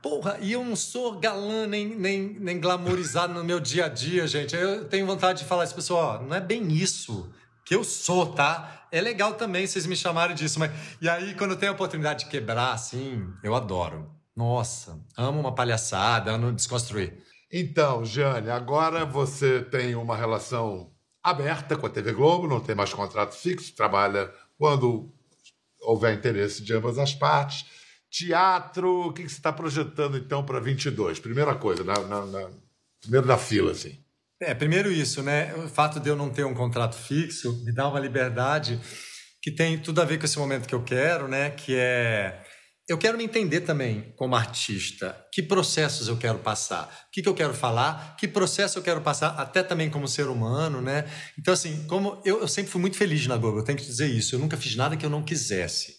Porra, 0.00 0.38
e 0.40 0.52
eu 0.52 0.64
não 0.64 0.74
sou 0.74 1.20
galã 1.20 1.66
nem, 1.66 1.94
nem, 1.94 2.36
nem 2.40 2.58
glamourizado 2.58 3.34
no 3.34 3.44
meu 3.44 3.60
dia 3.60 3.84
a 3.84 3.88
dia, 3.88 4.26
gente. 4.26 4.56
Eu 4.56 4.86
tenho 4.86 5.06
vontade 5.06 5.40
de 5.40 5.44
falar 5.44 5.64
isso, 5.64 5.74
pessoal, 5.74 6.20
ó, 6.20 6.26
não 6.26 6.34
é 6.34 6.40
bem 6.40 6.72
isso 6.72 7.30
que 7.64 7.76
eu 7.76 7.84
sou, 7.84 8.32
tá? 8.32 8.86
É 8.90 9.00
legal 9.00 9.34
também 9.34 9.66
vocês 9.66 9.86
me 9.86 9.94
chamarem 9.94 10.34
disso, 10.34 10.58
mas. 10.58 10.72
E 11.00 11.08
aí, 11.08 11.34
quando 11.34 11.54
tenho 11.56 11.70
a 11.70 11.74
oportunidade 11.74 12.24
de 12.24 12.30
quebrar, 12.30 12.72
assim, 12.72 13.26
eu 13.42 13.54
adoro. 13.54 14.10
Nossa, 14.34 14.98
amo 15.16 15.38
uma 15.38 15.54
palhaçada, 15.54 16.32
amo 16.32 16.52
desconstruir. 16.52 17.22
Então, 17.52 18.02
Jane, 18.02 18.48
agora 18.48 19.04
você 19.04 19.60
tem 19.60 19.94
uma 19.94 20.16
relação 20.16 20.90
aberta 21.22 21.76
com 21.76 21.86
a 21.86 21.90
TV 21.90 22.12
Globo, 22.12 22.48
não 22.48 22.60
tem 22.60 22.74
mais 22.74 22.94
contrato 22.94 23.36
fixo, 23.36 23.76
trabalha 23.76 24.32
quando 24.56 25.12
houver 25.82 26.14
interesse 26.14 26.62
de 26.62 26.72
ambas 26.72 26.98
as 26.98 27.14
partes. 27.14 27.66
Teatro, 28.10 29.08
o 29.08 29.12
que 29.12 29.22
você 29.22 29.36
está 29.36 29.52
projetando 29.52 30.16
então 30.16 30.44
para 30.44 30.60
22? 30.60 31.20
Primeira 31.20 31.54
coisa, 31.54 31.84
na, 31.84 31.98
na, 32.00 32.24
na, 32.24 32.50
primeiro 33.00 33.26
da 33.26 33.36
fila, 33.36 33.72
assim. 33.72 33.98
É, 34.40 34.54
primeiro 34.54 34.90
isso, 34.90 35.22
né? 35.22 35.54
O 35.56 35.68
fato 35.68 36.00
de 36.00 36.08
eu 36.08 36.16
não 36.16 36.30
ter 36.30 36.44
um 36.44 36.54
contrato 36.54 36.96
fixo 36.96 37.62
me 37.64 37.72
dá 37.72 37.86
uma 37.86 38.00
liberdade 38.00 38.80
que 39.42 39.50
tem 39.50 39.78
tudo 39.78 40.00
a 40.00 40.04
ver 40.04 40.18
com 40.18 40.24
esse 40.24 40.38
momento 40.38 40.66
que 40.66 40.74
eu 40.74 40.82
quero, 40.82 41.28
né? 41.28 41.50
Que 41.50 41.76
é 41.76 42.42
eu 42.92 42.98
quero 42.98 43.16
me 43.16 43.24
entender 43.24 43.62
também 43.62 44.12
como 44.16 44.36
artista. 44.36 45.16
Que 45.32 45.42
processos 45.42 46.08
eu 46.08 46.16
quero 46.18 46.38
passar? 46.38 47.06
O 47.08 47.10
que, 47.10 47.22
que 47.22 47.28
eu 47.28 47.34
quero 47.34 47.54
falar? 47.54 48.16
Que 48.16 48.28
processo 48.28 48.78
eu 48.78 48.82
quero 48.82 49.00
passar? 49.00 49.28
Até 49.38 49.62
também 49.62 49.88
como 49.88 50.06
ser 50.06 50.28
humano, 50.28 50.82
né? 50.82 51.10
Então, 51.38 51.54
assim, 51.54 51.86
como 51.88 52.20
eu, 52.22 52.40
eu 52.40 52.48
sempre 52.48 52.70
fui 52.70 52.80
muito 52.80 52.98
feliz 52.98 53.26
na 53.26 53.38
Globo, 53.38 53.58
eu 53.58 53.64
tenho 53.64 53.78
que 53.78 53.84
dizer 53.86 54.08
isso. 54.08 54.34
Eu 54.34 54.38
nunca 54.38 54.58
fiz 54.58 54.76
nada 54.76 54.94
que 54.94 55.06
eu 55.06 55.10
não 55.10 55.22
quisesse. 55.22 55.94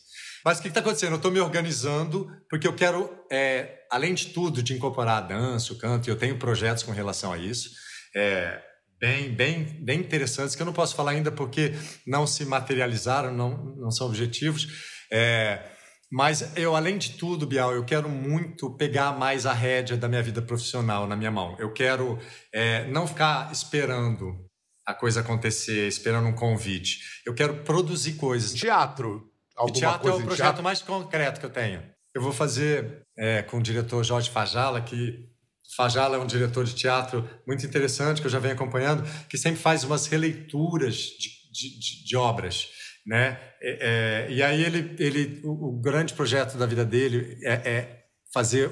Mas 0.45 0.59
o 0.59 0.61
que 0.61 0.67
está 0.67 0.81
acontecendo? 0.81 1.13
Eu 1.13 1.17
estou 1.17 1.31
me 1.31 1.39
organizando 1.39 2.29
porque 2.47 2.67
eu 2.67 2.73
quero, 2.73 3.09
é, 3.31 3.79
além 3.89 4.13
de 4.13 4.27
tudo, 4.27 4.61
de 4.61 4.73
incorporar 4.73 5.17
a 5.17 5.25
dança, 5.25 5.73
o 5.73 5.77
canto, 5.77 6.07
e 6.07 6.11
eu 6.11 6.15
tenho 6.15 6.37
projetos 6.37 6.83
com 6.83 6.91
relação 6.91 7.33
a 7.33 7.39
isso. 7.39 7.71
É, 8.15 8.61
bem, 8.99 9.33
bem, 9.33 9.63
bem 9.83 9.99
interessantes 9.99 10.55
que 10.55 10.61
eu 10.61 10.65
não 10.65 10.73
posso 10.73 10.95
falar 10.95 11.11
ainda 11.11 11.31
porque 11.31 11.73
não 12.05 12.27
se 12.27 12.45
materializaram, 12.45 13.33
não, 13.33 13.75
não 13.77 13.89
são 13.89 14.05
objetivos. 14.05 14.67
É, 15.11 15.72
mas 16.13 16.55
eu, 16.55 16.75
além 16.75 16.99
de 16.99 17.13
tudo, 17.13 17.47
Bial, 17.47 17.73
eu 17.73 17.83
quero 17.83 18.07
muito 18.07 18.69
pegar 18.69 19.17
mais 19.17 19.47
a 19.47 19.51
rédea 19.51 19.97
da 19.97 20.07
minha 20.07 20.21
vida 20.21 20.43
profissional 20.43 21.07
na 21.07 21.15
minha 21.15 21.31
mão. 21.31 21.55
Eu 21.57 21.73
quero 21.73 22.19
é, 22.53 22.85
não 22.85 23.07
ficar 23.07 23.51
esperando 23.51 24.45
a 24.85 24.93
coisa 24.93 25.21
acontecer, 25.21 25.87
esperando 25.87 26.27
um 26.27 26.35
convite. 26.35 26.99
Eu 27.25 27.33
quero 27.33 27.63
produzir 27.63 28.13
coisas. 28.13 28.53
Teatro. 28.53 29.27
Alguma 29.55 29.79
teatro 29.79 30.01
coisa 30.01 30.17
é 30.17 30.21
o 30.21 30.23
projeto 30.23 30.45
teatro? 30.45 30.63
mais 30.63 30.83
concreto 30.83 31.39
que 31.39 31.47
eu 31.47 31.49
tenho. 31.49 31.83
Eu 32.13 32.21
vou 32.21 32.31
fazer 32.31 33.01
é, 33.17 33.41
com 33.41 33.57
o 33.57 33.63
diretor 33.63 34.03
Jorge 34.03 34.29
Fajala, 34.29 34.81
que 34.81 35.27
Fajala 35.75 36.17
é 36.17 36.19
um 36.19 36.27
diretor 36.27 36.63
de 36.63 36.75
teatro 36.75 37.27
muito 37.47 37.65
interessante, 37.65 38.21
que 38.21 38.27
eu 38.27 38.31
já 38.31 38.37
venho 38.37 38.53
acompanhando, 38.53 39.03
que 39.27 39.35
sempre 39.35 39.59
faz 39.59 39.83
umas 39.83 40.05
releituras 40.05 40.95
de, 40.95 41.29
de, 41.51 41.79
de, 41.79 42.05
de 42.05 42.15
obras. 42.15 42.69
Né? 43.05 43.37
É, 43.61 44.27
é, 44.27 44.31
e 44.31 44.41
aí 44.41 44.63
ele, 44.63 44.95
ele, 44.97 45.41
o, 45.43 45.69
o, 45.69 45.81
grande 45.81 46.13
projeto 46.13 46.57
da 46.57 46.65
vida 46.65 46.85
dele 46.85 47.37
é, 47.43 47.53
é, 47.53 48.03
fazer 48.33 48.71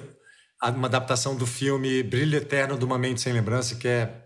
uma 0.63 0.87
adaptação 0.87 1.35
do 1.35 1.45
filme 1.45 2.01
Brilho 2.03 2.37
Eterno 2.37 2.77
de 2.77 2.85
uma 2.85 2.97
Mente 2.97 3.19
Sem 3.19 3.33
Lembrança, 3.33 3.75
que 3.75 3.87
é 3.87 4.25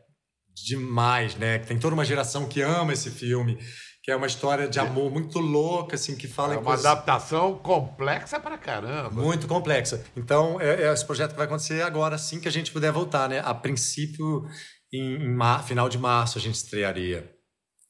demais, 0.54 1.36
né? 1.36 1.60
Tem 1.60 1.80
toda 1.80 1.96
uma 1.96 2.06
geração 2.06 2.48
que 2.48 2.62
ama 2.62 2.94
esse 2.94 3.10
filme 3.10 3.58
que 4.06 4.12
é 4.12 4.16
uma 4.16 4.28
história 4.28 4.68
de 4.68 4.80
amor 4.80 5.12
muito 5.12 5.40
louca, 5.40 5.96
assim, 5.96 6.16
que 6.16 6.28
fala 6.28 6.54
é 6.54 6.58
uma 6.58 6.64
coisas... 6.64 6.86
adaptação 6.86 7.58
complexa 7.58 8.40
pra 8.40 8.56
caramba. 8.56 9.20
Muito 9.20 9.48
complexa. 9.48 10.06
Então, 10.16 10.62
é, 10.62 10.84
é, 10.84 10.94
esse 10.94 11.04
projeto 11.04 11.32
que 11.32 11.38
vai 11.38 11.48
acontecer 11.48 11.82
agora, 11.82 12.14
assim 12.14 12.40
que 12.40 12.48
a 12.48 12.52
gente 12.52 12.72
puder 12.72 12.92
voltar, 12.92 13.28
né? 13.28 13.42
A 13.44 13.52
princípio, 13.52 14.46
em, 14.94 15.24
em 15.24 15.34
mar... 15.34 15.64
final 15.64 15.90
de 15.90 15.98
março, 15.98 16.38
a 16.38 16.42
gente 16.42 16.54
estrearia. 16.54 17.35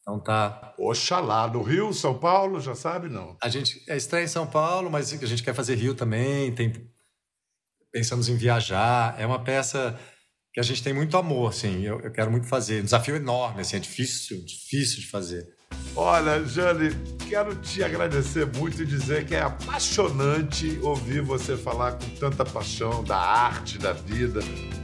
Então 0.08 0.20
tá. 0.20 0.76
Oxalá, 0.78 1.48
no 1.48 1.64
Rio, 1.64 1.92
São 1.92 2.16
Paulo, 2.20 2.62
já 2.62 2.76
sabe, 2.76 3.10
não? 3.10 3.36
A 3.42 3.50
gente 3.50 3.84
é 3.90 3.98
estreia 3.98 4.24
em 4.24 4.28
São 4.28 4.46
Paulo, 4.46 4.88
mas 4.92 5.12
a 5.12 5.26
gente 5.26 5.42
quer 5.42 5.56
fazer 5.56 5.74
Rio 5.74 5.96
também, 5.96 6.54
tem... 6.54 6.72
pensamos 7.92 8.30
em 8.30 8.38
viajar. 8.38 9.20
É 9.20 9.26
uma 9.26 9.44
peça 9.44 10.00
que 10.54 10.60
a 10.60 10.64
gente 10.64 10.84
tem 10.84 10.94
muito 10.94 11.18
amor, 11.18 11.50
assim, 11.50 11.82
eu, 11.82 12.00
eu 12.02 12.12
quero 12.12 12.30
muito 12.30 12.46
fazer. 12.46 12.82
Um 12.82 12.86
desafio 12.86 13.16
enorme, 13.16 13.62
assim, 13.62 13.78
é 13.78 13.80
difícil, 13.80 14.46
difícil 14.46 15.00
de 15.00 15.08
fazer. 15.08 15.56
Olha, 15.96 16.46
Jane, 16.46 16.92
quero 17.28 17.56
te 17.56 17.84
agradecer 17.84 18.46
muito 18.46 18.84
e 18.84 18.86
dizer 18.86 19.26
que 19.26 19.34
é 19.34 19.42
apaixonante 19.42 20.78
ouvir 20.84 21.22
você 21.22 21.58
falar 21.58 21.94
com 21.94 22.10
tanta 22.20 22.46
paixão 22.46 23.04
da 23.04 23.18
arte, 23.18 23.80
da 23.80 23.92
vida, 23.92 24.40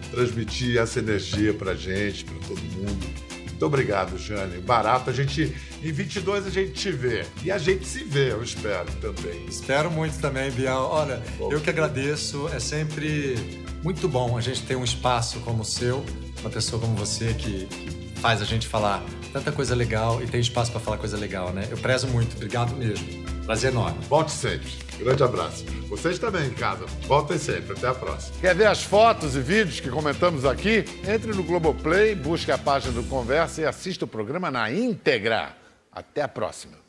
transmitir 0.09 0.77
essa 0.77 0.99
energia 0.99 1.53
pra 1.53 1.75
gente, 1.75 2.25
pra 2.25 2.35
todo 2.47 2.61
mundo. 2.61 3.30
Muito 3.61 3.75
obrigado, 3.75 4.17
Jane. 4.17 4.57
Barato, 4.59 5.11
a 5.11 5.13
gente 5.13 5.55
em 5.83 5.91
22 5.91 6.47
a 6.47 6.49
gente 6.49 6.71
te 6.71 6.91
vê. 6.91 7.23
E 7.43 7.51
a 7.51 7.59
gente 7.59 7.85
se 7.85 8.03
vê, 8.03 8.31
eu 8.31 8.41
espero 8.41 8.91
também. 8.93 9.45
Espero 9.45 9.91
muito 9.91 10.19
também, 10.19 10.49
Bial. 10.49 10.89
Olha, 10.91 11.21
eu 11.39 11.61
que 11.61 11.69
agradeço. 11.69 12.47
É 12.47 12.59
sempre 12.59 13.35
muito 13.83 14.07
bom 14.07 14.35
a 14.35 14.41
gente 14.41 14.63
ter 14.63 14.75
um 14.75 14.83
espaço 14.83 15.41
como 15.41 15.61
o 15.61 15.65
seu, 15.65 16.03
uma 16.39 16.49
pessoa 16.49 16.81
como 16.81 16.95
você 16.95 17.35
que 17.35 17.67
faz 18.15 18.41
a 18.41 18.45
gente 18.45 18.67
falar 18.67 19.03
tanta 19.31 19.51
coisa 19.51 19.75
legal 19.75 20.23
e 20.23 20.25
tem 20.25 20.41
espaço 20.41 20.71
para 20.71 20.81
falar 20.81 20.97
coisa 20.97 21.15
legal, 21.15 21.53
né? 21.53 21.67
Eu 21.69 21.77
prezo 21.77 22.07
muito. 22.07 22.35
Obrigado 22.37 22.75
mesmo. 22.75 23.05
Prazer 23.45 23.71
enorme. 23.71 23.99
Volte 24.09 24.31
sempre. 24.31 24.71
Grande 25.01 25.23
abraço. 25.23 25.65
Vocês 25.89 26.19
também 26.19 26.47
em 26.47 26.53
casa. 26.53 26.85
Voltem 27.07 27.37
sempre. 27.37 27.73
Até 27.73 27.87
a 27.87 27.93
próxima. 27.93 28.37
Quer 28.39 28.55
ver 28.55 28.67
as 28.67 28.83
fotos 28.83 29.35
e 29.35 29.39
vídeos 29.39 29.79
que 29.79 29.89
comentamos 29.89 30.45
aqui? 30.45 30.85
Entre 31.07 31.33
no 31.33 31.43
Globoplay, 31.43 32.13
busque 32.13 32.51
a 32.51 32.57
página 32.57 32.93
do 32.93 33.03
Conversa 33.03 33.61
e 33.61 33.65
assista 33.65 34.05
o 34.05 34.07
programa 34.07 34.51
na 34.51 34.71
íntegra. 34.71 35.55
Até 35.91 36.21
a 36.21 36.27
próxima. 36.27 36.80